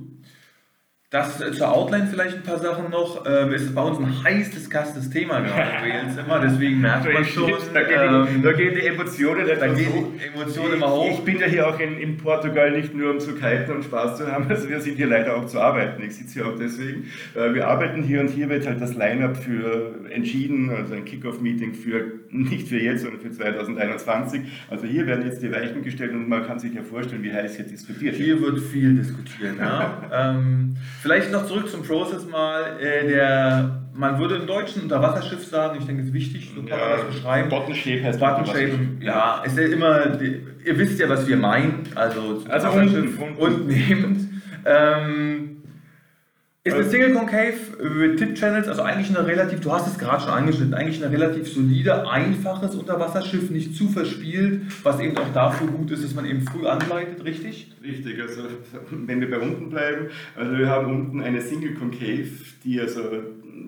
Das 1.10 1.38
zur 1.38 1.72
Outline 1.74 2.06
vielleicht 2.12 2.36
ein 2.36 2.44
paar 2.44 2.60
Sachen 2.60 2.92
noch. 2.92 3.24
Ähm, 3.26 3.54
es 3.54 3.62
ist 3.62 3.74
bei 3.74 3.82
uns 3.82 3.98
ein 3.98 4.26
heiß 4.26 4.50
discusstes 4.50 5.10
Thema 5.10 5.40
gerade 5.40 5.72
Rails 5.82 6.18
immer, 6.18 6.42
deswegen 6.42 6.82
merkt 6.82 7.14
man 7.14 7.24
schon. 7.24 7.50
Da 7.74 7.84
gehen, 7.84 8.26
die, 8.26 8.36
ähm, 8.36 8.44
da 8.44 8.52
gehen 8.52 8.76
die 8.76 8.86
Emotionen 8.86 9.48
da 9.48 9.68
gehen 9.68 10.18
die 10.20 10.26
Emotionen 10.28 10.74
immer 10.74 10.92
hoch. 10.92 11.10
Ich 11.10 11.24
bin 11.24 11.40
ja 11.40 11.46
hier 11.46 11.66
auch 11.66 11.80
in, 11.80 11.98
in, 11.98 12.18
Portugal 12.18 12.72
nicht 12.72 12.94
nur 12.94 13.12
um 13.12 13.22
zu 13.22 13.36
kiten 13.36 13.72
und 13.72 13.86
Spaß 13.86 14.18
zu 14.18 14.30
haben, 14.30 14.48
also 14.50 14.68
wir 14.68 14.82
sind 14.82 14.98
hier 14.98 15.08
leider 15.08 15.38
auch 15.38 15.46
zu 15.46 15.62
arbeiten. 15.62 16.04
Ich 16.04 16.18
sitze 16.18 16.42
hier 16.42 16.46
auch 16.46 16.60
deswegen. 16.60 17.06
Äh, 17.36 17.54
wir 17.54 17.70
arbeiten 17.70 18.04
hier 18.04 18.20
und 18.20 18.28
hier 18.28 18.50
wird 18.50 18.68
halt 18.68 18.82
das 18.82 18.94
Line-Up 18.96 19.38
für 19.38 19.96
entschieden, 20.10 20.70
also 20.70 20.94
ein 20.94 21.06
Kick-Off-Meeting 21.06 21.74
für 21.74 22.04
nicht 22.32 22.68
für 22.68 22.80
jetzt, 22.80 23.04
sondern 23.04 23.22
für 23.22 23.32
2021. 23.32 24.42
Also 24.70 24.86
hier 24.86 25.08
werden 25.08 25.26
jetzt 25.26 25.42
die 25.42 25.54
Weichen 25.54 25.84
gestellt 25.84 26.12
und 26.12 26.28
man 26.28 26.46
kann 26.46 26.60
sich 26.60 26.74
ja 26.74 26.84
vorstellen, 26.84 27.24
wie 27.24 27.32
heiß 27.32 27.56
hier 27.56 27.66
diskutiert 27.66 28.02
wird. 28.02 28.16
Hier 28.18 28.42
wird 28.42 28.60
viel 28.60 28.94
diskutiert. 28.94 29.58
Ja. 29.58 30.02
ähm, 30.12 30.76
Vielleicht 31.02 31.32
noch 31.32 31.46
zurück 31.46 31.70
zum 31.70 31.84
Process 31.84 32.28
mal. 32.28 32.80
Äh, 32.80 33.08
der, 33.08 33.82
man 33.94 34.20
würde 34.20 34.36
im 34.36 34.48
Deutschen 34.48 34.84
Unterwasserschiff 34.84 35.46
sagen, 35.46 35.78
ich 35.80 35.86
denke, 35.86 36.02
es 36.02 36.10
ist 36.10 36.14
wichtig, 36.14 36.52
so 36.56 36.62
kann 36.62 36.80
ja, 36.80 36.90
man 36.90 36.98
das 36.98 37.16
beschreiben. 37.16 37.50
Bottom-Shape 37.50 38.04
heißt 38.04 38.20
Bottom-Shape, 38.20 38.80
ja, 39.02 39.44
ist 39.46 39.58
ja 39.58 39.66
immer, 39.66 40.22
ihr 40.22 40.78
wisst 40.78 41.00
ja, 41.00 41.10
was 41.10 41.28
wir 41.28 41.38
meinen, 41.38 41.84
also, 41.96 42.44
also 42.50 42.70
unten, 42.70 43.18
unten 43.38 43.68
nehmend. 43.68 44.30
Ähm, 44.66 45.57
ist 46.68 46.74
eine 46.74 46.84
Single 46.90 47.14
Concave 47.14 47.56
mit 47.96 48.18
Tip-Channels, 48.18 48.68
also 48.68 48.82
eigentlich 48.82 49.16
eine 49.16 49.28
relativ, 49.28 49.62
du 49.62 49.72
hast 49.72 49.88
es 49.88 49.98
gerade 49.98 50.24
schon 50.24 50.32
angeschnitten, 50.32 50.74
eigentlich 50.74 51.04
ein 51.04 51.12
relativ 51.12 51.48
solide, 51.52 52.10
einfaches 52.10 52.76
Unterwasserschiff, 52.76 53.50
nicht 53.50 53.76
zu 53.76 53.90
verspielt, 53.90 54.62
was 54.84 55.00
eben 55.00 55.18
auch 55.18 55.32
dafür 55.34 55.68
gut 55.68 55.92
ist, 55.92 56.04
dass 56.04 56.14
man 56.14 56.26
eben 56.26 56.42
früh 56.42 56.68
anleitet, 56.68 57.24
richtig? 57.24 57.72
Richtig, 57.84 58.22
also 58.22 58.42
wenn 58.92 59.22
wir 59.22 59.30
bei 59.30 59.40
unten 59.40 59.70
bleiben, 59.70 60.08
also 60.36 60.58
wir 60.58 60.68
haben 60.68 60.94
unten 60.94 61.22
eine 61.22 61.42
Single 61.42 61.74
Concave, 61.76 62.28
die 62.64 62.82
also 62.82 63.02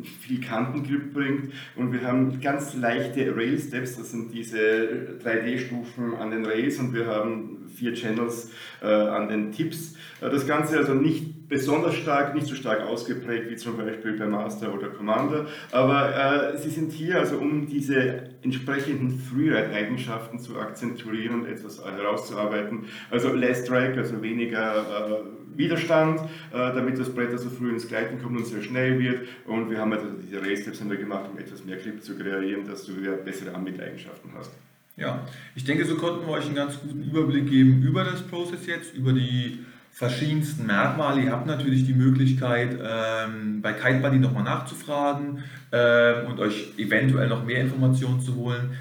viel 0.04 0.42
Kantengrip 0.42 1.14
bringt 1.14 1.54
und 1.76 1.92
wir 1.92 2.04
haben 2.04 2.40
ganz 2.42 2.76
leichte 2.76 3.36
Rail 3.36 3.60
Steps, 3.60 3.98
das 3.98 4.12
sind 4.12 4.34
diese 4.34 5.20
3D-Stufen 5.24 6.16
an 6.16 6.32
den 6.32 6.46
Rails 6.46 6.80
und 6.80 6.94
wir 6.94 7.08
haben 7.08 7.70
vier 7.74 7.94
Channels 7.94 8.52
äh, 8.82 8.88
an 8.88 9.30
den 9.30 9.52
Tips. 9.52 9.96
Äh, 10.22 10.30
das 10.30 10.46
Ganze 10.46 10.78
also 10.78 10.94
nicht 10.94 11.48
besonders 11.48 11.96
stark, 11.96 12.36
nicht 12.36 12.48
so 12.48 12.56
stark 12.56 12.82
ausgeprägt 12.82 13.50
wie 13.50 13.56
zum 13.56 13.78
Beispiel 13.78 14.18
bei 14.18 14.28
Master 14.28 14.74
oder 14.74 14.90
Commander, 14.90 15.48
aber 15.72 16.54
äh, 16.54 16.58
sie 16.58 16.70
sind 16.70 16.92
hier 16.92 17.18
also 17.20 17.38
um 17.38 17.68
diese 17.68 18.30
entsprechenden 18.44 19.20
Freeride-Eigenschaften 19.20 20.40
zu 20.40 20.60
akzentuieren 20.60 21.42
und 21.42 21.48
etwas 21.48 21.84
herauszuarbeiten. 21.84 22.86
Also 23.10 23.34
less 23.34 23.66
drag, 23.66 23.98
also 23.98 24.22
weniger 24.22 25.22
äh, 25.24 25.39
Widerstand, 25.60 26.22
äh, 26.22 26.28
damit 26.54 26.98
das 26.98 27.14
Brett 27.14 27.32
also 27.32 27.50
früh 27.50 27.70
ins 27.70 27.88
Gleiten 27.88 28.20
kommt 28.20 28.38
und 28.38 28.48
sehr 28.48 28.64
schnell 28.64 28.98
wird 28.98 29.28
und 29.46 29.70
wir 29.70 29.78
haben 29.78 29.94
also 29.94 30.08
diese 30.10 30.42
Race-Steps 30.42 30.80
gemacht, 30.80 31.26
um 31.32 31.38
etwas 31.38 31.64
mehr 31.66 31.76
Grip 31.76 32.02
zu 32.02 32.18
kreieren, 32.18 32.66
dass 32.66 32.86
du 32.86 32.98
wieder 32.98 33.12
bessere 33.12 33.54
Anbindeigenschaften 33.54 34.32
hast. 34.36 34.52
Ja, 34.96 35.28
ich 35.56 35.64
denke, 35.64 35.86
so 35.86 35.96
konnten 35.96 36.26
wir 36.26 36.34
euch 36.34 36.46
einen 36.46 36.56
ganz 36.56 36.80
guten 36.80 37.04
Überblick 37.04 37.50
geben 37.50 37.84
über 37.84 38.04
das 38.04 38.22
Process 38.24 38.66
jetzt, 38.66 38.96
über 38.96 39.14
die 39.14 39.60
verschiedensten 39.92 40.66
Merkmale. 40.66 41.22
Ihr 41.22 41.32
habt 41.32 41.46
natürlich 41.46 41.86
die 41.86 41.94
Möglichkeit, 41.94 42.78
ähm, 42.82 43.62
bei 43.62 43.74
KiteBuddy 43.74 44.20
nochmal 44.20 44.44
nachzufragen 44.44 45.44
ähm, 45.72 46.28
und 46.28 46.40
euch 46.40 46.74
eventuell 46.78 47.28
noch 47.28 47.46
mehr 47.46 47.62
Informationen 47.62 48.22
zu 48.22 48.36
holen. 48.36 48.72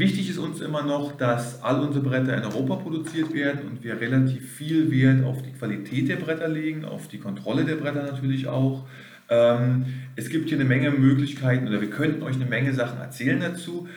Wichtig 0.00 0.30
ist 0.30 0.38
uns 0.38 0.62
immer 0.62 0.82
noch, 0.82 1.14
dass 1.18 1.62
all 1.62 1.78
unsere 1.80 2.02
Bretter 2.02 2.34
in 2.34 2.42
Europa 2.42 2.76
produziert 2.76 3.34
werden 3.34 3.68
und 3.68 3.84
wir 3.84 4.00
relativ 4.00 4.50
viel 4.50 4.90
Wert 4.90 5.26
auf 5.26 5.42
die 5.42 5.52
Qualität 5.52 6.08
der 6.08 6.16
Bretter 6.16 6.48
legen, 6.48 6.86
auf 6.86 7.08
die 7.08 7.18
Kontrolle 7.18 7.66
der 7.66 7.74
Bretter 7.74 8.04
natürlich 8.04 8.46
auch. 8.46 8.86
Ähm, 9.28 9.84
es 10.16 10.30
gibt 10.30 10.48
hier 10.48 10.56
eine 10.56 10.66
Menge 10.66 10.90
Möglichkeiten 10.90 11.68
oder 11.68 11.82
wir 11.82 11.90
könnten 11.90 12.22
euch 12.22 12.36
eine 12.36 12.46
Menge 12.46 12.72
Sachen 12.72 12.98
erzählen 12.98 13.40
dazu. 13.40 13.88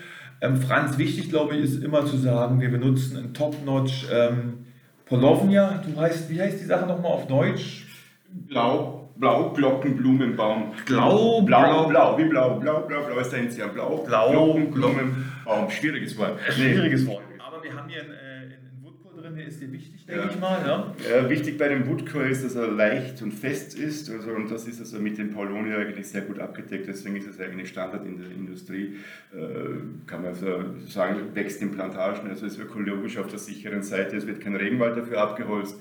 Ähm, 0.41 0.57
Franz, 0.57 0.97
wichtig 0.97 1.29
glaube 1.29 1.55
ich, 1.55 1.63
ist 1.63 1.81
immer 1.81 2.05
zu 2.05 2.17
sagen, 2.17 2.59
wir 2.59 2.69
benutzen 2.69 3.15
ein 3.15 3.33
Top-Notch 3.33 4.07
ähm, 4.11 4.65
Polovnia. 5.05 5.81
Du 5.87 5.97
heißt, 5.97 6.29
wie 6.29 6.41
heißt 6.41 6.59
die 6.59 6.65
Sache 6.65 6.85
nochmal 6.85 7.13
auf 7.13 7.27
Deutsch? 7.27 7.85
Blau, 8.29 9.02
Blau, 9.15 9.51
Glockenblumenbaum. 9.53 10.73
Blau, 10.85 11.41
blau, 11.41 11.61
blau, 11.61 11.87
blau, 11.87 12.17
wie 12.17 12.25
blau, 12.25 12.59
blau, 12.59 12.81
blau, 12.87 13.05
blau 13.05 13.19
ist 13.19 13.31
der 13.31 13.39
Initial. 13.41 13.69
Blau, 13.69 14.03
Blau, 14.05 14.31
Glockenblumenbaum. 14.31 15.69
Schwieriges 15.69 16.17
Wort. 16.17 16.39
Schwieriges 16.49 17.05
Wort. 17.07 17.23
Aber 17.39 17.63
wir 17.63 17.73
haben 17.75 17.87
hier 17.89 18.01
ein, 18.01 18.09
äh, 18.09 18.55
ein 18.55 18.83
Woodcore 18.83 19.21
drin, 19.21 19.35
der 19.35 19.45
ist 19.45 19.61
dir 19.61 19.71
wichtig, 19.71 20.05
denke 20.07 20.23
Ja. 20.23 20.29
ich 20.31 20.39
mal. 20.39 20.57
Ja? 20.65 20.93
Ja, 21.21 21.29
wichtig 21.29 21.59
bei 21.59 21.67
dem 21.69 21.87
Woodcore 21.87 22.27
ist, 22.27 22.43
dass 22.43 22.55
er 22.55 22.67
leicht 22.69 23.21
und 23.21 23.31
fest 23.31 23.77
ist. 23.77 24.09
Also, 24.09 24.31
und 24.31 24.49
das 24.49 24.67
ist 24.67 24.79
also 24.79 24.99
mit 24.99 25.17
dem 25.19 25.31
Paulonia 25.31 25.77
eigentlich 25.77 26.07
sehr 26.07 26.21
gut 26.21 26.39
abgedeckt. 26.39 26.87
Deswegen 26.87 27.15
ist 27.15 27.27
es 27.27 27.39
eigentlich 27.39 27.69
Standard 27.69 28.05
in 28.07 28.17
der 28.19 28.31
Industrie. 28.31 28.95
Äh, 29.31 30.07
kann 30.07 30.23
man 30.23 30.33
so 30.33 30.47
sagen, 30.87 31.17
wächst 31.35 31.61
in 31.61 31.71
Plantagen. 31.71 32.27
Also 32.29 32.47
ist 32.47 32.57
ökologisch 32.57 33.17
auf 33.19 33.27
der 33.27 33.37
sicheren 33.39 33.83
Seite. 33.83 34.17
Es 34.17 34.25
wird 34.25 34.41
kein 34.41 34.55
Regenwald 34.55 34.97
dafür 34.97 35.19
abgeholzt. 35.21 35.79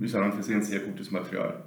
Ist 0.00 0.14
an 0.14 0.24
und 0.24 0.34
für 0.34 0.42
sich 0.42 0.54
ein 0.54 0.62
sehr 0.62 0.80
gutes 0.80 1.10
Material. 1.10 1.64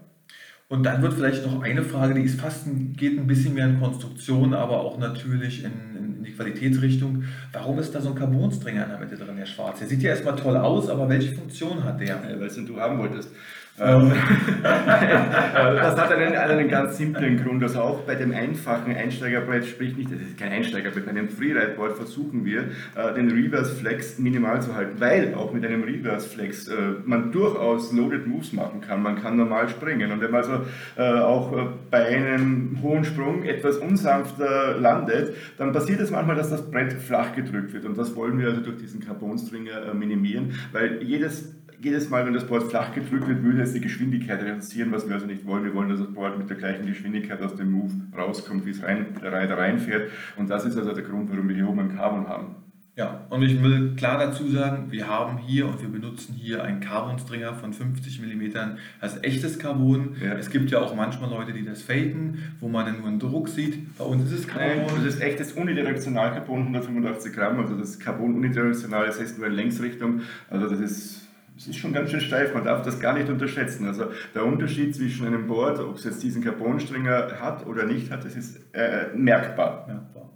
Und 0.70 0.84
dann 0.84 1.02
wird 1.02 1.16
vielleicht 1.16 1.44
noch 1.48 1.64
eine 1.64 1.82
Frage, 1.82 2.14
die 2.14 2.22
ist 2.22 2.40
fast 2.40 2.68
ein, 2.68 2.94
geht 2.96 3.18
ein 3.18 3.26
bisschen 3.26 3.56
mehr 3.56 3.66
in 3.66 3.80
Konstruktion, 3.80 4.54
aber 4.54 4.82
auch 4.82 5.00
natürlich 5.00 5.64
in, 5.64 5.72
in, 5.98 6.18
in 6.18 6.24
die 6.24 6.32
Qualitätsrichtung. 6.32 7.24
Warum 7.52 7.80
ist 7.80 7.96
da 7.96 8.02
so 8.02 8.10
ein 8.10 8.16
Carbonstringer 8.16 8.84
in 8.84 8.90
der 8.90 9.00
Mitte 9.00 9.18
drin, 9.18 9.36
der 9.36 9.48
schwarz? 9.48 9.80
Der 9.80 9.88
sieht 9.88 10.04
ja 10.04 10.12
erstmal 10.12 10.36
toll 10.36 10.56
aus, 10.56 10.88
aber 10.88 11.10
welche 11.10 11.34
Funktion 11.34 11.84
hat 11.84 12.00
der? 12.00 12.18
Äh, 12.24 12.40
weil 12.40 12.48
es 12.48 12.56
du 12.56 12.80
haben 12.80 13.00
wolltest. 13.00 13.32
Ähm, 13.80 14.12
das 14.64 15.98
hat 15.98 16.12
einen, 16.12 16.36
einen 16.36 16.70
ganz 16.70 16.98
simplen 16.98 17.42
Grund. 17.44 17.64
Also 17.64 17.80
auch 17.82 18.02
bei 18.02 18.16
dem 18.16 18.34
einfachen 18.34 18.96
Einsteigerbrett, 18.96 19.66
sprich 19.66 19.96
nicht, 19.96 20.12
das 20.12 20.20
ist 20.20 20.38
kein 20.38 20.52
Einsteigerbrett, 20.52 21.06
bei 21.06 21.12
einem 21.12 21.30
Freeride-Board 21.30 21.96
versuchen 21.96 22.46
wir, 22.46 22.70
äh, 22.96 23.14
den 23.16 23.32
Reverse 23.32 23.76
Flex 23.76 24.20
minimal 24.20 24.62
zu 24.62 24.76
halten, 24.76 25.00
weil 25.00 25.34
auch 25.34 25.54
mit 25.54 25.66
einem 25.66 25.84
Reverse 25.84 26.28
Flex 26.30 26.68
äh, 26.68 26.76
man 27.06 27.32
durchaus 27.32 27.94
Loaded 27.94 28.28
Moves 28.28 28.54
machen 28.54 28.82
kann. 28.82 29.02
Man 29.02 29.22
kann 29.22 29.38
normal 29.38 29.70
springen. 29.70 30.12
Und 30.12 30.22
wenn 30.22 30.32
man 30.32 30.44
also 30.44 30.64
auch 31.00 31.74
bei 31.90 32.08
einem 32.08 32.80
hohen 32.82 33.04
Sprung 33.04 33.44
etwas 33.44 33.78
unsanfter 33.78 34.78
landet, 34.78 35.36
dann 35.58 35.72
passiert 35.72 36.00
es 36.00 36.12
manchmal, 36.12 36.36
dass 36.36 36.50
das 36.50 36.70
Brett 36.70 36.94
flach 36.94 37.36
gedrückt 37.36 37.74
wird. 37.74 37.86
Und 37.86 37.98
das 37.98 38.16
wollen 38.16 38.38
wir 38.40 38.50
also 38.50 38.62
durch 38.62 38.78
diesen 38.78 39.00
Carbon-Stringer 39.00 39.94
minimieren, 39.94 40.54
weil 40.72 41.02
jedes 41.04 41.59
jedes 41.82 42.10
Mal, 42.10 42.26
wenn 42.26 42.34
das 42.34 42.46
Board 42.46 42.64
flach 42.64 42.94
gedrückt 42.94 43.28
wird, 43.28 43.44
würde 43.44 43.62
es 43.62 43.74
die 43.74 43.82
Geschwindigkeit 43.82 44.42
reduzieren, 44.42 44.92
was 44.92 45.08
wir 45.08 45.16
also 45.16 45.26
nicht 45.26 45.46
wollen. 45.46 45.64
Wir 45.64 45.74
wollen, 45.74 45.90
dass 45.90 46.00
das 46.00 46.14
Board 46.14 46.38
mit 46.38 46.50
der 46.50 46.58
gleichen 46.58 46.86
Geschwindigkeit 46.86 47.42
aus 47.42 47.56
dem 47.56 47.72
Move 47.72 47.94
rauskommt, 48.18 48.66
wie 48.66 48.72
es 48.72 48.84
rein, 48.84 49.08
der 49.22 49.58
reinfährt. 49.58 50.12
Und 50.38 50.50
das 50.50 50.66
ist 50.66 50.78
also 50.78 50.94
der 50.94 51.04
Grund, 51.04 51.30
warum 51.30 51.48
wir 51.48 51.56
hier 51.56 51.68
oben 51.68 51.80
ein 51.80 51.96
Carbon 51.96 52.28
haben. 52.28 52.56
Ja, 53.00 53.26
und 53.30 53.42
ich 53.44 53.64
will 53.64 53.96
klar 53.96 54.20
dazu 54.20 54.46
sagen, 54.50 54.92
wir 54.92 55.08
haben 55.08 55.38
hier 55.38 55.68
und 55.68 55.82
wir 55.82 55.88
benutzen 55.88 56.34
hier 56.34 56.66
einen 56.66 56.82
Carbon-Stringer 56.82 57.54
von 57.54 57.72
50 57.72 58.20
mm 58.20 58.58
als 59.00 59.24
echtes 59.24 59.58
Carbon. 59.58 60.18
Ja. 60.22 60.34
Es 60.34 60.50
gibt 60.50 60.70
ja 60.70 60.82
auch 60.82 60.94
manchmal 60.94 61.30
Leute, 61.30 61.54
die 61.54 61.64
das 61.64 61.82
faken, 61.82 62.40
wo 62.60 62.68
man 62.68 62.86
dann 62.86 62.98
nur 62.98 63.08
einen 63.08 63.20
Druck 63.20 63.48
sieht. 63.48 63.98
Bei 63.98 64.04
uns 64.04 64.30
ist 64.30 64.40
es 64.40 64.48
Nein, 64.48 64.86
Carbon. 64.86 65.06
das 65.06 65.16
ist 65.16 65.22
echtes 65.22 65.54
Unidirektionalcarbon, 65.54 66.60
185 66.60 67.32
Gramm. 67.32 67.60
Also 67.62 67.76
das 67.76 68.00
Carbon 68.00 68.36
unidirektional, 68.36 69.06
das 69.06 69.18
heißt 69.18 69.38
nur 69.38 69.48
in 69.48 69.54
Längsrichtung. 69.54 70.20
Also 70.50 70.68
das 70.68 70.82
ist, 70.82 71.19
das 71.60 71.68
ist 71.68 71.76
schon 71.76 71.92
ganz 71.92 72.10
schön 72.10 72.22
steif, 72.22 72.54
man 72.54 72.64
darf 72.64 72.84
das 72.84 73.02
gar 73.02 73.14
nicht 73.14 73.28
unterschätzen. 73.28 73.86
Also 73.86 74.06
der 74.34 74.46
Unterschied 74.46 74.96
zwischen 74.96 75.28
einem 75.28 75.46
Board, 75.46 75.78
ob 75.80 75.98
es 75.98 76.06
jetzt 76.06 76.24
diesen 76.24 76.42
Carbonstringer 76.42 77.34
hat 77.42 77.68
oder 77.68 77.84
nicht 77.84 78.12
hat, 78.12 78.24
das 78.24 78.36
ist 78.38 78.62
äh, 78.74 79.08
merkbar. 79.14 79.84
Merkbar. 79.86 80.30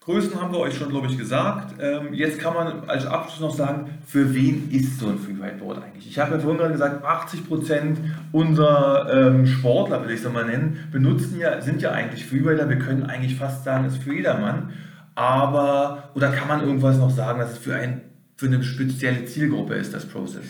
Größen 0.00 0.38
haben 0.38 0.52
wir 0.52 0.58
euch 0.58 0.76
schon, 0.76 0.90
glaube 0.90 1.06
ich, 1.06 1.16
gesagt. 1.16 1.76
Ähm, 1.80 2.12
jetzt 2.12 2.38
kann 2.38 2.52
man 2.52 2.88
als 2.90 3.06
Abschluss 3.06 3.40
noch 3.40 3.54
sagen, 3.54 3.90
für 4.06 4.34
wen 4.34 4.70
ist 4.70 5.00
so 5.00 5.08
ein 5.08 5.18
Freeride-Board 5.18 5.82
eigentlich? 5.82 6.06
Ich 6.08 6.18
habe 6.18 6.34
ja 6.34 6.40
vorhin 6.40 6.58
gerade 6.58 6.74
gesagt, 6.74 7.02
80% 7.04 7.96
unserer 8.32 9.12
ähm, 9.12 9.46
Sportler, 9.46 10.04
will 10.04 10.10
ich 10.10 10.22
es 10.22 10.30
mal 10.30 10.44
nennen, 10.44 10.88
benutzen 10.92 11.40
ja, 11.40 11.58
sind 11.62 11.80
ja 11.80 11.92
eigentlich 11.92 12.26
Freerider. 12.26 12.68
Wir 12.68 12.78
können 12.78 13.04
eigentlich 13.04 13.34
fast 13.36 13.64
sagen, 13.64 13.86
es 13.86 13.94
ist 13.94 14.02
für 14.02 14.14
jedermann. 14.14 14.74
Aber, 15.14 16.10
oder 16.14 16.28
kann 16.28 16.48
man 16.48 16.60
irgendwas 16.60 16.98
noch 16.98 17.10
sagen, 17.10 17.38
dass 17.38 17.52
es 17.52 17.58
für, 17.58 17.74
ein, 17.74 18.02
für 18.36 18.46
eine 18.46 18.62
spezielle 18.62 19.24
Zielgruppe 19.24 19.74
ist, 19.74 19.94
das 19.94 20.04
Process? 20.04 20.44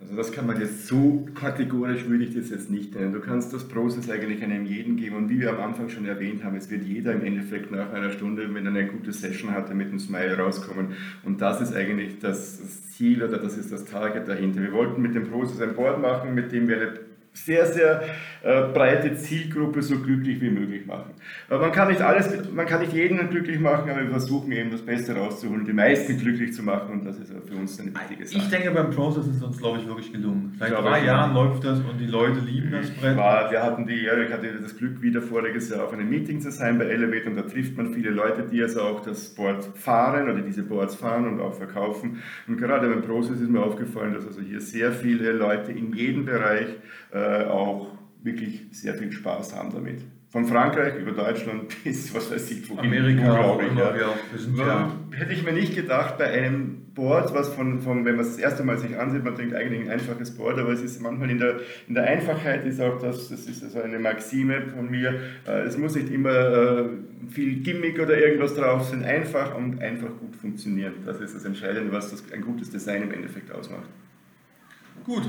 Also 0.00 0.16
das 0.16 0.32
kann 0.32 0.46
man 0.46 0.58
jetzt 0.58 0.86
so 0.86 1.26
kategorisch 1.34 2.08
würde 2.08 2.24
ich 2.24 2.34
das 2.34 2.48
jetzt 2.48 2.70
nicht 2.70 2.94
nennen. 2.94 3.12
Du 3.12 3.20
kannst 3.20 3.52
das 3.52 3.68
Process 3.68 4.08
eigentlich 4.08 4.42
einem 4.42 4.64
jeden 4.64 4.96
geben 4.96 5.16
und 5.16 5.28
wie 5.28 5.40
wir 5.40 5.50
am 5.50 5.60
Anfang 5.60 5.90
schon 5.90 6.06
erwähnt 6.06 6.42
haben, 6.42 6.56
es 6.56 6.70
wird 6.70 6.84
jeder 6.84 7.12
im 7.12 7.22
Endeffekt 7.22 7.70
nach 7.70 7.92
einer 7.92 8.10
Stunde, 8.10 8.52
wenn 8.54 8.64
er 8.64 8.72
eine 8.72 8.86
gute 8.86 9.12
Session 9.12 9.50
hatte, 9.50 9.74
mit 9.74 9.88
einem 9.88 9.98
Smile 9.98 10.38
rauskommen. 10.38 10.94
Und 11.22 11.42
das 11.42 11.60
ist 11.60 11.74
eigentlich 11.74 12.18
das, 12.18 12.90
Ziel 13.00 13.22
oder 13.22 13.38
das 13.38 13.56
ist 13.56 13.72
das 13.72 13.86
Target 13.86 14.28
dahinter. 14.28 14.60
Wir 14.60 14.72
wollten 14.72 15.00
mit 15.00 15.14
dem 15.14 15.26
Process 15.26 15.58
ein 15.62 15.74
Board 15.74 16.02
machen, 16.02 16.34
mit 16.34 16.52
dem 16.52 16.68
wir 16.68 16.76
eine 16.76 16.92
sehr, 17.32 17.66
sehr 17.66 18.02
äh, 18.42 18.62
breite 18.72 19.14
Zielgruppe 19.14 19.82
so 19.82 20.00
glücklich 20.00 20.40
wie 20.40 20.50
möglich 20.50 20.86
machen. 20.86 21.12
Aber 21.48 21.60
man 21.60 21.72
kann 21.72 21.88
nicht 21.88 22.00
alles, 22.00 22.50
man 22.50 22.66
kann 22.66 22.80
nicht 22.80 22.92
jeden 22.92 23.18
glücklich 23.30 23.60
machen, 23.60 23.88
aber 23.88 24.02
wir 24.02 24.10
versuchen 24.10 24.50
eben 24.50 24.70
das 24.70 24.82
Beste 24.82 25.14
rauszuholen, 25.14 25.64
die 25.64 25.72
meisten 25.72 26.18
glücklich 26.18 26.52
zu 26.54 26.62
machen 26.62 26.92
und 26.92 27.04
das 27.04 27.18
ist 27.18 27.32
für 27.46 27.54
uns 27.54 27.78
eine 27.78 27.94
wichtige 27.94 28.26
Sache. 28.26 28.38
Ich 28.38 28.50
denke, 28.50 28.70
beim 28.72 28.90
Process 28.90 29.26
ist 29.28 29.42
uns, 29.42 29.58
glaube 29.58 29.78
ich, 29.78 29.86
wirklich 29.86 30.12
gelungen. 30.12 30.56
Seit 30.58 30.72
drei 30.72 31.04
Jahren 31.04 31.34
läuft 31.34 31.64
das 31.64 31.78
und 31.80 31.98
die 31.98 32.06
Leute 32.06 32.40
lieben 32.40 32.72
das 32.72 32.90
Brett. 32.90 33.16
War, 33.16 33.50
wir 33.50 33.62
hatten 33.62 33.86
die 33.86 34.04
Ehre, 34.04 34.24
ich 34.24 34.32
hatte 34.32 34.48
das 34.60 34.76
Glück, 34.76 35.00
wieder 35.00 35.22
voriges 35.22 35.70
Jahr 35.70 35.84
auf 35.84 35.92
einem 35.92 36.08
Meeting 36.10 36.40
zu 36.40 36.50
sein 36.50 36.78
bei 36.78 36.86
Elevate 36.86 37.28
und 37.28 37.36
da 37.36 37.42
trifft 37.42 37.76
man 37.76 37.94
viele 37.94 38.10
Leute, 38.10 38.42
die 38.50 38.60
also 38.62 38.82
auch 38.82 39.04
das 39.04 39.28
Board 39.34 39.64
fahren 39.76 40.28
oder 40.30 40.40
diese 40.40 40.64
Boards 40.64 40.96
fahren 40.96 41.26
und 41.28 41.40
auch 41.40 41.54
verkaufen. 41.54 42.22
Und 42.48 42.58
gerade 42.58 42.88
beim 42.88 43.02
Process 43.02 43.40
ist 43.40 43.50
mir 43.50 43.62
aufgefallen, 43.62 44.14
dass 44.14 44.26
also 44.26 44.40
hier 44.40 44.60
sehr 44.60 44.92
viele 44.92 45.32
Leute 45.32 45.72
in 45.72 45.92
jedem 45.92 46.24
Bereich 46.24 46.66
äh, 47.12 47.29
auch 47.50 47.88
wirklich 48.22 48.62
sehr 48.72 48.94
viel 48.94 49.12
Spaß 49.12 49.56
haben 49.56 49.72
damit. 49.72 50.02
Von 50.30 50.44
Frankreich 50.44 50.94
über 50.96 51.10
Deutschland 51.10 51.74
bis 51.84 52.14
was 52.14 52.30
weiß 52.30 52.50
ich 52.52 52.70
wohin. 52.70 52.86
Amerika 52.86 53.32
Unglaublich, 53.32 53.70
immer. 53.72 53.96
ja. 53.96 54.14
Ja 54.56 54.64
Ja, 54.64 54.92
hätte 55.18 55.32
ich 55.32 55.42
mir 55.42 55.52
nicht 55.52 55.74
gedacht 55.74 56.18
bei 56.18 56.26
einem 56.26 56.80
Board, 56.94 57.34
was 57.34 57.48
von, 57.48 57.80
von 57.80 58.04
wenn 58.04 58.16
man 58.16 58.24
es 58.24 58.32
das 58.32 58.38
erste 58.38 58.62
Mal 58.62 58.78
sich 58.78 58.96
ansieht, 58.96 59.24
man 59.24 59.34
denkt 59.34 59.54
eigentlich 59.54 59.80
ein 59.80 59.90
einfaches 59.90 60.36
Board, 60.36 60.58
aber 60.58 60.70
es 60.70 60.82
ist 60.82 61.00
manchmal 61.00 61.30
in 61.30 61.38
der, 61.38 61.60
in 61.88 61.94
der 61.94 62.04
Einfachheit 62.04 62.64
ist 62.64 62.80
auch 62.80 63.00
das, 63.00 63.28
das 63.28 63.46
ist 63.46 63.64
also 63.64 63.80
eine 63.80 63.98
Maxime 63.98 64.68
von 64.74 64.90
mir, 64.90 65.20
äh, 65.46 65.62
es 65.62 65.78
muss 65.78 65.94
nicht 65.94 66.10
immer 66.10 66.30
äh, 66.30 66.84
viel 67.30 67.62
Gimmick 67.62 67.98
oder 67.98 68.16
irgendwas 68.16 68.54
drauf 68.54 68.84
sein, 68.84 69.02
einfach 69.02 69.56
und 69.56 69.80
einfach 69.80 70.10
gut 70.18 70.36
funktionieren. 70.36 70.94
Das 71.06 71.20
ist 71.20 71.34
das 71.34 71.44
Entscheidende, 71.44 71.92
was 71.92 72.10
das, 72.10 72.24
ein 72.32 72.42
gutes 72.42 72.70
Design 72.70 73.02
im 73.02 73.12
Endeffekt 73.12 73.50
ausmacht. 73.52 73.88
Gut. 75.04 75.28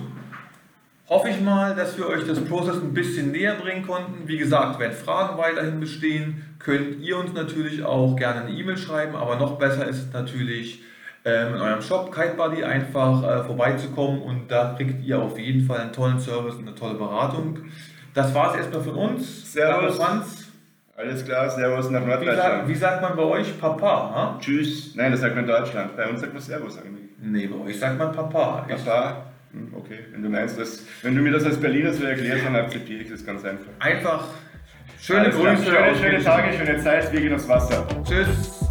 Hoffe 1.12 1.27
ich 1.27 1.41
mal, 1.41 1.75
dass 1.75 1.98
wir 1.98 2.08
euch 2.08 2.25
das 2.25 2.39
Process 2.39 2.77
ein 2.77 2.94
bisschen 2.94 3.34
näher 3.34 3.56
bringen 3.56 3.86
konnten. 3.86 4.30
Wie 4.30 4.38
gesagt, 4.38 4.80
wenn 4.80 4.94
Fragen 4.94 5.38
weiterhin 5.38 5.82
bestehen, 5.82 6.56
könnt 6.58 7.01
ihr 7.01 7.18
uns 7.18 7.34
natürlich 7.34 7.84
auch 7.84 8.15
gerne 8.15 8.46
eine 8.46 8.51
E-Mail 8.51 8.77
schreiben. 8.77 9.18
Aber 9.18 9.36
noch 9.36 9.60
besser 9.60 9.86
ist 9.89 9.98
es 9.98 10.13
natürlich, 10.13 10.82
ähm, 11.25 11.56
in 11.56 11.60
eurem 11.60 11.82
Shop 11.82 12.15
KiteBuddy 12.15 12.63
einfach 12.63 13.24
äh, 13.24 13.44
vorbeizukommen 13.44 14.22
und 14.22 14.50
da 14.50 14.74
kriegt 14.77 15.03
ihr 15.03 15.22
auf 15.22 15.38
jeden 15.38 15.65
Fall 15.65 15.82
einen 15.82 15.91
tollen 15.91 16.18
Service 16.18 16.56
und 16.56 16.65
eine 16.65 16.75
tolle 16.75 16.94
Beratung. 16.94 17.60
Das 18.13 18.34
war 18.34 18.51
es 18.51 18.60
erstmal 18.60 18.82
von 18.82 18.96
uns. 18.96 19.51
Servus. 19.51 19.98
Franz. 19.98 20.46
Alles 20.96 21.25
klar, 21.25 21.50
Servus 21.50 21.89
nach 21.89 22.03
Wie, 22.03 22.08
Norddeutschland. 22.08 22.70
wie 22.70 22.75
sagt 22.75 23.01
man 23.01 23.18
bei 23.18 23.24
euch 23.24 23.60
Papa? 23.60 24.12
Ha? 24.15 24.38
Tschüss. 24.39 24.96
Nein, 24.96 25.12
das 25.12 25.20
sagt 25.20 25.36
man 25.36 25.44
in 25.44 25.51
Deutschland. 25.51 25.98
Bei 25.98 26.08
uns 26.08 26.22
sagt 26.22 26.32
man 26.32 26.41
Servus 26.41 26.77
eigentlich. 26.77 27.10
Nee, 27.22 27.48
bei 27.48 27.65
euch 27.65 27.77
sagt 27.77 27.98
man 27.98 28.13
Papa. 28.13 28.65
Ich, 28.70 28.86
Papa. 28.86 29.10
Hm, 29.10 29.30
Okay, 29.74 30.00
wenn 30.12 30.24
du 30.24 30.29
meinst, 30.29 30.58
dass, 30.58 30.86
wenn 31.01 31.15
du 31.15 31.22
mir 31.22 31.31
das 31.31 31.43
als 31.43 31.60
Berliner 31.60 31.93
so 31.93 32.05
erklärst, 32.05 32.46
dann 32.46 32.55
akzeptiere 32.55 33.01
ich 33.01 33.10
das 33.10 33.25
ganz 33.25 33.43
einfach. 33.43 33.72
einfach 33.79 34.27
schöne. 35.01 35.29
Grüße. 35.29 35.65
Schöne, 35.65 35.96
schöne. 35.96 36.24
Tage, 36.24 36.58
schöne 36.58 36.79
Zeit, 36.79 37.12
wir 37.12 37.22
gehen 37.22 37.34
aufs 37.34 37.48
Wasser. 37.48 37.86
Tschüss. 38.03 38.62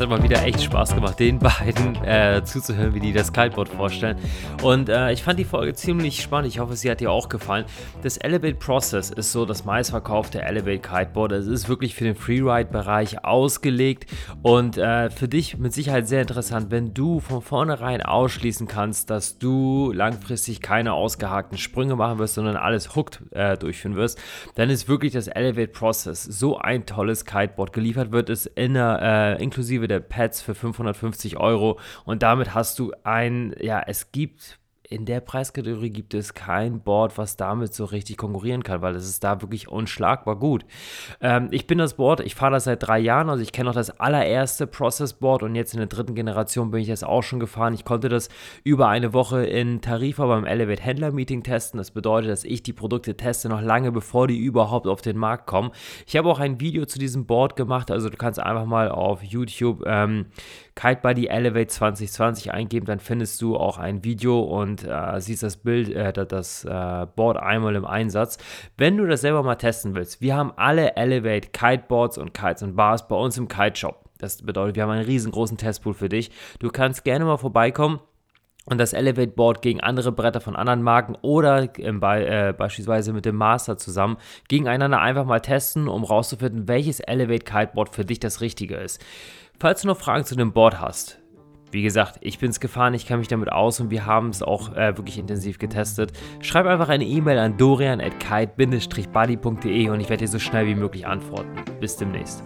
Hat 0.00 0.08
mal 0.08 0.22
wieder 0.22 0.42
echt 0.44 0.62
Spaß 0.62 0.94
gemacht, 0.94 1.20
den 1.20 1.38
beiden 1.38 1.94
äh, 2.04 2.42
zuzuhören, 2.42 2.94
wie 2.94 3.00
die 3.00 3.12
das 3.12 3.32
Kiteboard 3.32 3.68
vorstellen. 3.68 4.16
Und 4.62 4.88
äh, 4.88 5.12
ich 5.12 5.22
fand 5.22 5.38
die 5.38 5.44
Folge 5.44 5.74
ziemlich 5.74 6.22
spannend. 6.22 6.48
Ich 6.48 6.58
hoffe, 6.58 6.74
sie 6.74 6.90
hat 6.90 7.00
dir 7.00 7.10
auch 7.10 7.28
gefallen. 7.28 7.66
Das 8.02 8.16
Elevate 8.16 8.54
Process 8.54 9.10
ist 9.10 9.32
so 9.32 9.44
das 9.44 9.64
meistverkaufte 9.64 10.40
Elevate 10.40 10.78
Kiteboard. 10.78 11.32
Es 11.32 11.46
ist 11.46 11.68
wirklich 11.68 11.94
für 11.94 12.04
den 12.04 12.14
Freeride-Bereich 12.14 13.24
ausgelegt 13.24 14.06
und 14.42 14.78
äh, 14.78 15.10
für 15.10 15.28
dich 15.28 15.58
mit 15.58 15.74
Sicherheit 15.74 16.08
sehr 16.08 16.22
interessant, 16.22 16.70
wenn 16.70 16.94
du 16.94 17.20
von 17.20 17.42
vornherein 17.42 18.00
ausschließen 18.00 18.66
kannst, 18.66 19.10
dass 19.10 19.38
du 19.38 19.92
langfristig 19.92 20.62
keine 20.62 20.94
ausgehakten 20.94 21.58
Sprünge 21.58 21.96
machen 21.96 22.18
wirst, 22.18 22.34
sondern 22.34 22.56
alles 22.56 22.96
hooked 22.96 23.20
äh, 23.32 23.58
durchführen 23.58 23.96
wirst, 23.96 24.18
dann 24.54 24.70
ist 24.70 24.88
wirklich 24.88 25.12
das 25.12 25.28
Elevate 25.28 25.72
Process 25.72 26.24
so 26.24 26.58
ein 26.58 26.86
tolles 26.86 27.26
Kiteboard. 27.26 27.74
Geliefert 27.74 28.12
wird 28.12 28.30
es 28.30 28.46
in 28.46 28.76
äh, 28.76 29.34
inklusive 29.42 29.89
der 29.90 30.00
Pads 30.00 30.40
für 30.40 30.54
550 30.54 31.36
Euro. 31.36 31.78
Und 32.04 32.22
damit 32.22 32.54
hast 32.54 32.78
du 32.78 32.92
ein, 33.02 33.54
ja, 33.60 33.82
es 33.86 34.12
gibt 34.12 34.59
in 34.90 35.04
der 35.04 35.20
Preiskategorie 35.20 35.90
gibt 35.90 36.14
es 36.14 36.34
kein 36.34 36.80
Board, 36.80 37.16
was 37.16 37.36
damit 37.36 37.72
so 37.72 37.84
richtig 37.84 38.16
konkurrieren 38.16 38.64
kann, 38.64 38.82
weil 38.82 38.96
es 38.96 39.08
ist 39.08 39.22
da 39.22 39.40
wirklich 39.40 39.68
unschlagbar 39.68 40.34
gut. 40.34 40.64
Ähm, 41.20 41.46
ich 41.52 41.68
bin 41.68 41.78
das 41.78 41.94
Board, 41.94 42.18
ich 42.18 42.34
fahre 42.34 42.54
das 42.54 42.64
seit 42.64 42.82
drei 42.82 42.98
Jahren, 42.98 43.30
also 43.30 43.40
ich 43.40 43.52
kenne 43.52 43.68
noch 43.68 43.74
das 43.74 44.00
allererste 44.00 44.66
Process 44.66 45.12
Board 45.12 45.44
und 45.44 45.54
jetzt 45.54 45.74
in 45.74 45.78
der 45.78 45.86
dritten 45.86 46.16
Generation 46.16 46.72
bin 46.72 46.80
ich 46.80 46.88
das 46.88 47.04
auch 47.04 47.22
schon 47.22 47.38
gefahren. 47.38 47.72
Ich 47.72 47.84
konnte 47.84 48.08
das 48.08 48.30
über 48.64 48.88
eine 48.88 49.12
Woche 49.12 49.44
in 49.44 49.80
Tarifa 49.80 50.26
beim 50.26 50.44
Elevate 50.44 50.82
Händler 50.82 51.12
Meeting 51.12 51.44
testen. 51.44 51.78
Das 51.78 51.92
bedeutet, 51.92 52.32
dass 52.32 52.42
ich 52.42 52.64
die 52.64 52.72
Produkte 52.72 53.16
teste 53.16 53.48
noch 53.48 53.62
lange 53.62 53.92
bevor 53.92 54.26
die 54.26 54.38
überhaupt 54.38 54.88
auf 54.88 55.02
den 55.02 55.16
Markt 55.16 55.46
kommen. 55.46 55.70
Ich 56.04 56.16
habe 56.16 56.28
auch 56.28 56.40
ein 56.40 56.58
Video 56.58 56.84
zu 56.84 56.98
diesem 56.98 57.26
Board 57.26 57.54
gemacht, 57.54 57.92
also 57.92 58.08
du 58.08 58.16
kannst 58.16 58.40
einfach 58.40 58.66
mal 58.66 58.88
auf 58.90 59.22
YouTube 59.22 59.84
ähm, 59.86 60.26
Kite 60.74 61.00
Buddy 61.02 61.26
Elevate 61.26 61.68
2020 61.68 62.52
eingeben, 62.52 62.86
dann 62.86 63.00
findest 63.00 63.40
du 63.42 63.56
auch 63.56 63.78
ein 63.78 64.04
Video 64.04 64.40
und 64.40 64.84
äh, 64.84 65.20
siehst 65.20 65.42
das 65.42 65.56
Bild, 65.56 65.90
äh, 65.90 66.12
das 66.12 66.64
äh, 66.64 67.06
Board 67.16 67.36
einmal 67.36 67.76
im 67.76 67.84
Einsatz. 67.84 68.38
Wenn 68.76 68.96
du 68.96 69.06
das 69.06 69.20
selber 69.20 69.42
mal 69.42 69.56
testen 69.56 69.94
willst, 69.94 70.20
wir 70.20 70.36
haben 70.36 70.52
alle 70.56 70.96
Elevate 70.96 71.50
Kiteboards 71.50 72.18
und 72.18 72.34
Kites 72.34 72.62
und 72.62 72.76
Bars 72.76 73.06
bei 73.08 73.16
uns 73.16 73.36
im 73.38 73.48
Kite 73.48 73.76
Shop. 73.78 74.04
Das 74.18 74.42
bedeutet, 74.42 74.76
wir 74.76 74.82
haben 74.82 74.90
einen 74.90 75.06
riesengroßen 75.06 75.56
Testpool 75.56 75.94
für 75.94 76.08
dich. 76.08 76.30
Du 76.58 76.68
kannst 76.68 77.04
gerne 77.04 77.24
mal 77.24 77.38
vorbeikommen 77.38 78.00
und 78.66 78.78
das 78.78 78.92
Elevate 78.92 79.32
Board 79.32 79.62
gegen 79.62 79.80
andere 79.80 80.12
Bretter 80.12 80.40
von 80.40 80.54
anderen 80.54 80.82
Marken 80.82 81.16
oder 81.22 81.68
äh, 81.78 82.52
beispielsweise 82.52 83.12
mit 83.12 83.24
dem 83.24 83.36
Master 83.36 83.78
zusammen 83.78 84.18
gegeneinander 84.48 85.00
einfach 85.00 85.24
mal 85.24 85.40
testen, 85.40 85.88
um 85.88 86.04
rauszufinden, 86.04 86.68
welches 86.68 87.00
Elevate 87.00 87.44
Kiteboard 87.44 87.94
für 87.94 88.04
dich 88.04 88.20
das 88.20 88.40
richtige 88.40 88.76
ist. 88.76 89.02
Falls 89.60 89.82
du 89.82 89.88
noch 89.88 89.98
Fragen 89.98 90.24
zu 90.24 90.34
dem 90.36 90.52
Board 90.52 90.80
hast, 90.80 91.18
wie 91.70 91.82
gesagt, 91.82 92.16
ich 92.22 92.38
bin 92.38 92.48
es 92.48 92.60
gefahren, 92.60 92.94
ich 92.94 93.06
kenne 93.06 93.18
mich 93.18 93.28
damit 93.28 93.52
aus 93.52 93.78
und 93.78 93.90
wir 93.90 94.06
haben 94.06 94.30
es 94.30 94.42
auch 94.42 94.74
äh, 94.74 94.96
wirklich 94.96 95.18
intensiv 95.18 95.58
getestet. 95.58 96.12
Schreib 96.40 96.64
einfach 96.64 96.88
eine 96.88 97.04
E-Mail 97.04 97.38
an 97.38 97.58
dorian 97.58 98.00
at 98.00 98.18
kite-buddy.de 98.20 99.90
und 99.90 100.00
ich 100.00 100.08
werde 100.08 100.24
dir 100.24 100.28
so 100.28 100.38
schnell 100.38 100.66
wie 100.66 100.74
möglich 100.74 101.06
antworten. 101.06 101.62
Bis 101.78 101.94
demnächst. 101.94 102.42